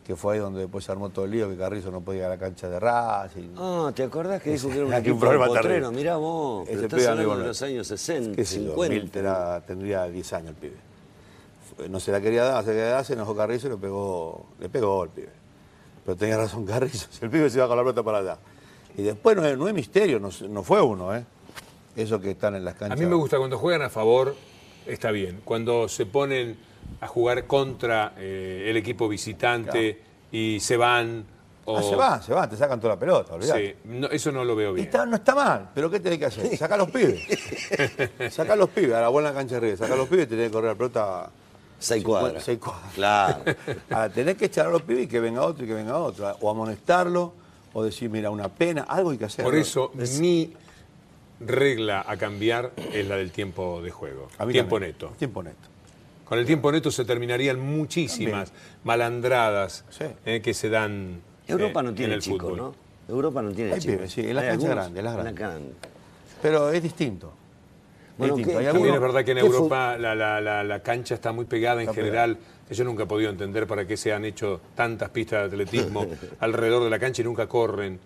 que 0.04 0.16
fue 0.16 0.34
ahí 0.34 0.40
donde 0.40 0.60
después 0.60 0.84
se 0.84 0.92
armó 0.92 1.10
todo 1.10 1.26
el 1.26 1.32
lío, 1.32 1.48
que 1.48 1.56
Carrizo 1.56 1.90
no 1.90 2.00
podía 2.00 2.20
ir 2.20 2.24
a 2.26 2.28
la 2.30 2.38
cancha 2.38 2.68
de 2.68 2.80
Racing. 2.80 3.50
Ah, 3.56 3.92
¿te 3.94 4.02
acordás 4.02 4.42
que 4.42 4.52
dijo 4.52 4.68
que 4.68 4.76
era 4.76 4.86
un, 4.86 4.92
equipo 4.94 5.14
un 5.14 5.20
problema 5.20 5.46
potrero? 5.46 5.92
Mirá 5.92 6.16
vos, 6.16 6.68
Ese 6.68 6.84
estás 6.86 7.06
hablando 7.06 7.36
de 7.36 7.46
los 7.48 7.62
años 7.62 7.86
60, 7.86 8.42
50. 8.42 9.62
tendría 9.66 10.06
10 10.06 10.32
años 10.32 10.48
el 10.48 10.54
pibe. 10.54 10.76
No 11.90 12.00
se 12.00 12.10
la 12.10 12.20
quería 12.20 12.44
dar, 12.44 12.64
se 12.64 12.70
quería 12.70 12.86
dar, 12.86 13.04
se 13.04 13.12
enojó 13.12 13.36
Carrizo 13.36 13.68
y 13.68 13.70
le 13.70 13.76
pegó, 13.76 14.46
le 14.58 14.68
pegó 14.68 15.04
el 15.04 15.10
pibe. 15.10 15.32
Pero 16.04 16.16
tenía 16.16 16.36
razón 16.38 16.64
Carrizo, 16.64 17.06
el 17.20 17.30
pibe 17.30 17.50
se 17.50 17.58
iba 17.58 17.68
con 17.68 17.76
la 17.76 17.82
pelota 17.82 18.02
para 18.02 18.18
allá. 18.18 18.38
Y 18.96 19.02
después 19.02 19.36
no 19.36 19.44
es, 19.44 19.56
no 19.56 19.68
es 19.68 19.74
misterio, 19.74 20.18
no, 20.18 20.30
no 20.48 20.62
fue 20.62 20.80
uno, 20.82 21.14
¿eh? 21.14 21.24
Eso 21.98 22.20
que 22.20 22.30
están 22.30 22.54
en 22.54 22.64
las 22.64 22.74
canchas. 22.74 22.98
A 22.98 23.02
mí 23.02 23.06
me 23.08 23.16
gusta 23.16 23.38
cuando 23.38 23.58
juegan 23.58 23.82
a 23.82 23.90
favor, 23.90 24.34
está 24.86 25.10
bien. 25.10 25.40
Cuando 25.44 25.88
se 25.88 26.06
ponen 26.06 26.56
a 27.00 27.08
jugar 27.08 27.46
contra 27.46 28.14
eh, 28.16 28.66
el 28.68 28.76
equipo 28.76 29.08
visitante 29.08 30.00
y 30.30 30.60
se 30.60 30.76
van. 30.76 31.24
Ah, 31.66 31.82
se 31.82 31.96
van, 31.96 32.22
se 32.22 32.32
van, 32.32 32.48
te 32.48 32.56
sacan 32.56 32.80
toda 32.80 32.94
la 32.94 33.00
pelota, 33.00 33.34
Sí, 33.42 33.74
eso 34.10 34.32
no 34.32 34.42
lo 34.42 34.56
veo 34.56 34.72
bien. 34.72 34.88
no 35.06 35.16
está 35.16 35.34
mal, 35.34 35.68
pero 35.74 35.90
¿qué 35.90 36.00
tenés 36.00 36.18
que 36.18 36.24
hacer? 36.24 36.56
Sacar 36.56 36.78
los 36.78 36.90
pibes. 36.90 37.20
Sacar 38.30 38.56
los 38.56 38.70
pibes, 38.70 38.94
a 38.94 39.02
la 39.02 39.08
buena 39.08 39.34
cancha 39.34 39.56
de 39.56 39.66
arriba, 39.66 39.76
sacar 39.76 39.98
los 39.98 40.08
pibes 40.08 40.24
y 40.24 40.28
tenés 40.28 40.46
que 40.46 40.52
correr 40.52 40.70
la 40.70 40.76
pelota 40.78 41.30
Seis 41.78 42.02
cuadras. 42.02 42.42
Seis 42.42 42.58
cuadras. 42.58 42.92
Claro. 42.94 43.44
Ahora, 43.90 44.08
tenés 44.08 44.36
que 44.36 44.46
echar 44.46 44.66
a 44.66 44.70
los 44.70 44.82
pibes 44.82 45.04
y 45.04 45.06
que 45.08 45.20
venga 45.20 45.42
otro 45.42 45.64
y 45.64 45.68
que 45.68 45.74
venga 45.74 45.98
otro. 45.98 46.34
O 46.40 46.50
amonestarlo, 46.50 47.34
o 47.72 47.84
decir, 47.84 48.10
mira, 48.10 48.30
una 48.30 48.48
pena, 48.48 48.84
algo 48.88 49.10
hay 49.10 49.18
que 49.18 49.26
hacer. 49.26 49.44
Por 49.44 49.54
eso, 49.54 49.92
mi 50.18 50.52
regla 51.40 52.04
a 52.06 52.16
cambiar 52.16 52.72
es 52.92 53.06
la 53.06 53.16
del 53.16 53.30
tiempo 53.30 53.80
de 53.82 53.90
juego. 53.90 54.28
Tiempo 54.50 54.80
neto. 54.80 55.12
Tiempo 55.18 55.42
neto. 55.42 55.68
Con 56.24 56.38
el 56.38 56.46
tiempo 56.46 56.70
neto 56.70 56.90
se 56.90 57.04
terminarían 57.04 57.58
muchísimas 57.58 58.52
malandradas 58.84 59.84
eh, 60.26 60.40
que 60.42 60.52
se 60.52 60.68
dan. 60.68 61.22
Europa 61.46 61.82
no 61.82 61.94
tiene 61.94 62.14
en 62.14 62.16
el 62.18 62.22
chico, 62.22 62.54
¿no? 62.54 62.74
Europa 63.08 63.40
no 63.40 63.52
tiene 63.52 63.72
Hay 63.72 63.80
chico. 63.80 63.94
Pibes, 63.94 64.12
sí, 64.12 64.20
en 64.20 64.36
las 64.36 64.44
canchas 64.44 64.70
grandes, 64.70 65.04
las 65.04 65.34
grandes. 65.34 65.72
Pero 66.42 66.70
es 66.70 66.82
distinto. 66.82 67.32
Bueno, 68.18 68.34
También 68.34 68.94
es 68.94 69.00
verdad 69.00 69.24
que 69.24 69.30
en 69.30 69.38
Europa 69.38 69.96
la, 69.96 70.80
cancha 70.82 71.14
está 71.14 71.32
muy 71.32 71.46
pegada 71.46 71.82
en 71.82 71.94
general. 71.94 72.36
Yo 72.70 72.84
nunca 72.84 73.04
he 73.04 73.06
podido 73.06 73.30
entender 73.30 73.66
para 73.66 73.86
qué 73.86 73.96
se 73.96 74.12
han 74.12 74.24
hecho 74.26 74.60
tantas 74.74 75.08
pistas 75.08 75.40
de 75.40 75.46
atletismo 75.46 76.06
alrededor 76.40 76.84
de 76.84 76.90
la 76.90 76.98
cancha 76.98 77.22
y 77.22 77.24
nunca 77.24 77.46
corren. 77.46 77.98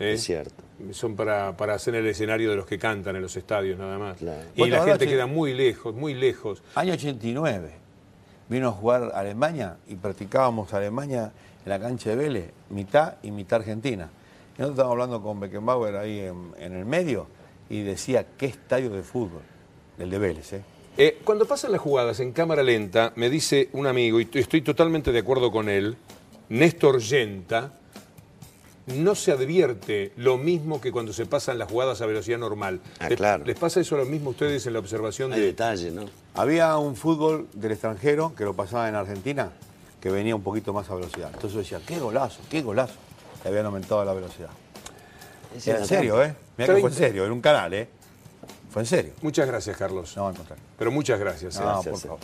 ¿Eh? 0.00 0.14
Es 0.14 0.24
cierto. 0.24 0.62
Son 0.92 1.14
para, 1.14 1.56
para, 1.56 1.74
hacer 1.74 1.94
el 1.94 2.06
escenario 2.06 2.50
de 2.50 2.56
los 2.56 2.66
que 2.66 2.78
cantan 2.78 3.14
en 3.14 3.22
los 3.22 3.36
estadios 3.36 3.78
nada 3.78 3.98
más. 3.98 4.18
Y 4.56 4.66
la 4.66 4.82
gente 4.82 5.06
queda 5.06 5.26
muy 5.26 5.54
lejos, 5.54 5.94
muy 5.94 6.14
lejos. 6.14 6.62
Año 6.74 6.94
89 6.94 7.80
vino 8.48 8.68
a 8.68 8.72
jugar 8.72 9.12
Alemania 9.14 9.76
y 9.88 9.94
practicábamos 9.94 10.74
Alemania 10.74 11.32
en 11.64 11.70
la 11.70 11.78
cancha 11.78 12.10
de 12.10 12.16
Vélez, 12.16 12.50
mitad 12.70 13.14
y 13.22 13.30
mitad 13.30 13.60
Argentina. 13.60 14.10
Y 14.56 14.60
nosotros 14.60 14.70
estábamos 14.70 14.92
hablando 14.94 15.22
con 15.22 15.38
Beckenbauer 15.38 15.96
ahí 15.96 16.18
en, 16.18 16.52
en 16.58 16.72
el 16.74 16.84
medio 16.84 17.28
y 17.68 17.82
decía, 17.82 18.26
¿qué 18.36 18.46
estadio 18.46 18.90
de 18.90 19.02
fútbol? 19.02 19.42
El 19.98 20.10
de 20.10 20.18
Vélez, 20.18 20.52
¿eh? 20.52 20.62
¿eh? 20.98 21.18
Cuando 21.24 21.46
pasan 21.46 21.72
las 21.72 21.80
jugadas 21.80 22.18
en 22.20 22.32
cámara 22.32 22.62
lenta, 22.62 23.12
me 23.14 23.30
dice 23.30 23.68
un 23.72 23.86
amigo, 23.86 24.20
y 24.20 24.28
estoy 24.32 24.62
totalmente 24.62 25.12
de 25.12 25.20
acuerdo 25.20 25.52
con 25.52 25.68
él, 25.68 25.96
Néstor 26.48 26.98
Yenta, 26.98 27.72
no 28.86 29.14
se 29.14 29.32
advierte 29.32 30.12
lo 30.16 30.38
mismo 30.38 30.80
que 30.80 30.92
cuando 30.92 31.12
se 31.12 31.26
pasan 31.26 31.58
las 31.58 31.70
jugadas 31.70 32.00
a 32.00 32.06
velocidad 32.06 32.38
normal. 32.38 32.80
Ah, 32.98 33.08
claro. 33.08 33.44
¿Les 33.44 33.58
pasa 33.58 33.80
eso 33.80 33.96
lo 33.96 34.04
mismo 34.04 34.28
a 34.28 34.32
ustedes 34.32 34.66
en 34.66 34.72
la 34.72 34.78
observación 34.78 35.30
de... 35.30 35.40
detalle, 35.40 35.90
¿no? 35.90 36.06
Había 36.34 36.76
un 36.78 36.96
fútbol 36.96 37.48
del 37.52 37.72
extranjero 37.72 38.34
que 38.34 38.44
lo 38.44 38.54
pasaba 38.54 38.88
en 38.88 38.94
Argentina 38.94 39.52
que 40.00 40.10
venía 40.10 40.34
un 40.34 40.42
poquito 40.42 40.72
más 40.72 40.90
a 40.90 40.94
velocidad. 40.94 41.30
Entonces 41.34 41.52
yo 41.52 41.58
decía, 41.58 41.80
qué 41.86 41.98
golazo, 41.98 42.40
qué 42.48 42.62
golazo. 42.62 42.94
Le 43.44 43.50
habían 43.50 43.66
aumentado 43.66 44.04
la 44.04 44.14
velocidad. 44.14 44.50
en 45.54 45.86
serio, 45.86 46.22
¿eh? 46.22 46.34
Mira 46.56 46.74
que 46.74 46.80
fue 46.80 46.90
en 46.90 46.96
serio, 46.96 47.26
en 47.26 47.32
un 47.32 47.40
canal, 47.40 47.72
¿eh? 47.74 47.88
Fue 48.70 48.82
en 48.82 48.86
serio. 48.86 49.12
Muchas 49.22 49.46
gracias, 49.46 49.76
Carlos. 49.76 50.16
No, 50.16 50.28
a 50.28 50.30
encontrar. 50.30 50.58
Pero 50.78 50.90
muchas 50.90 51.18
gracias. 51.18 51.60
No, 51.60 51.80
¿eh? 51.80 51.90
por 51.90 51.98
favor. 51.98 52.18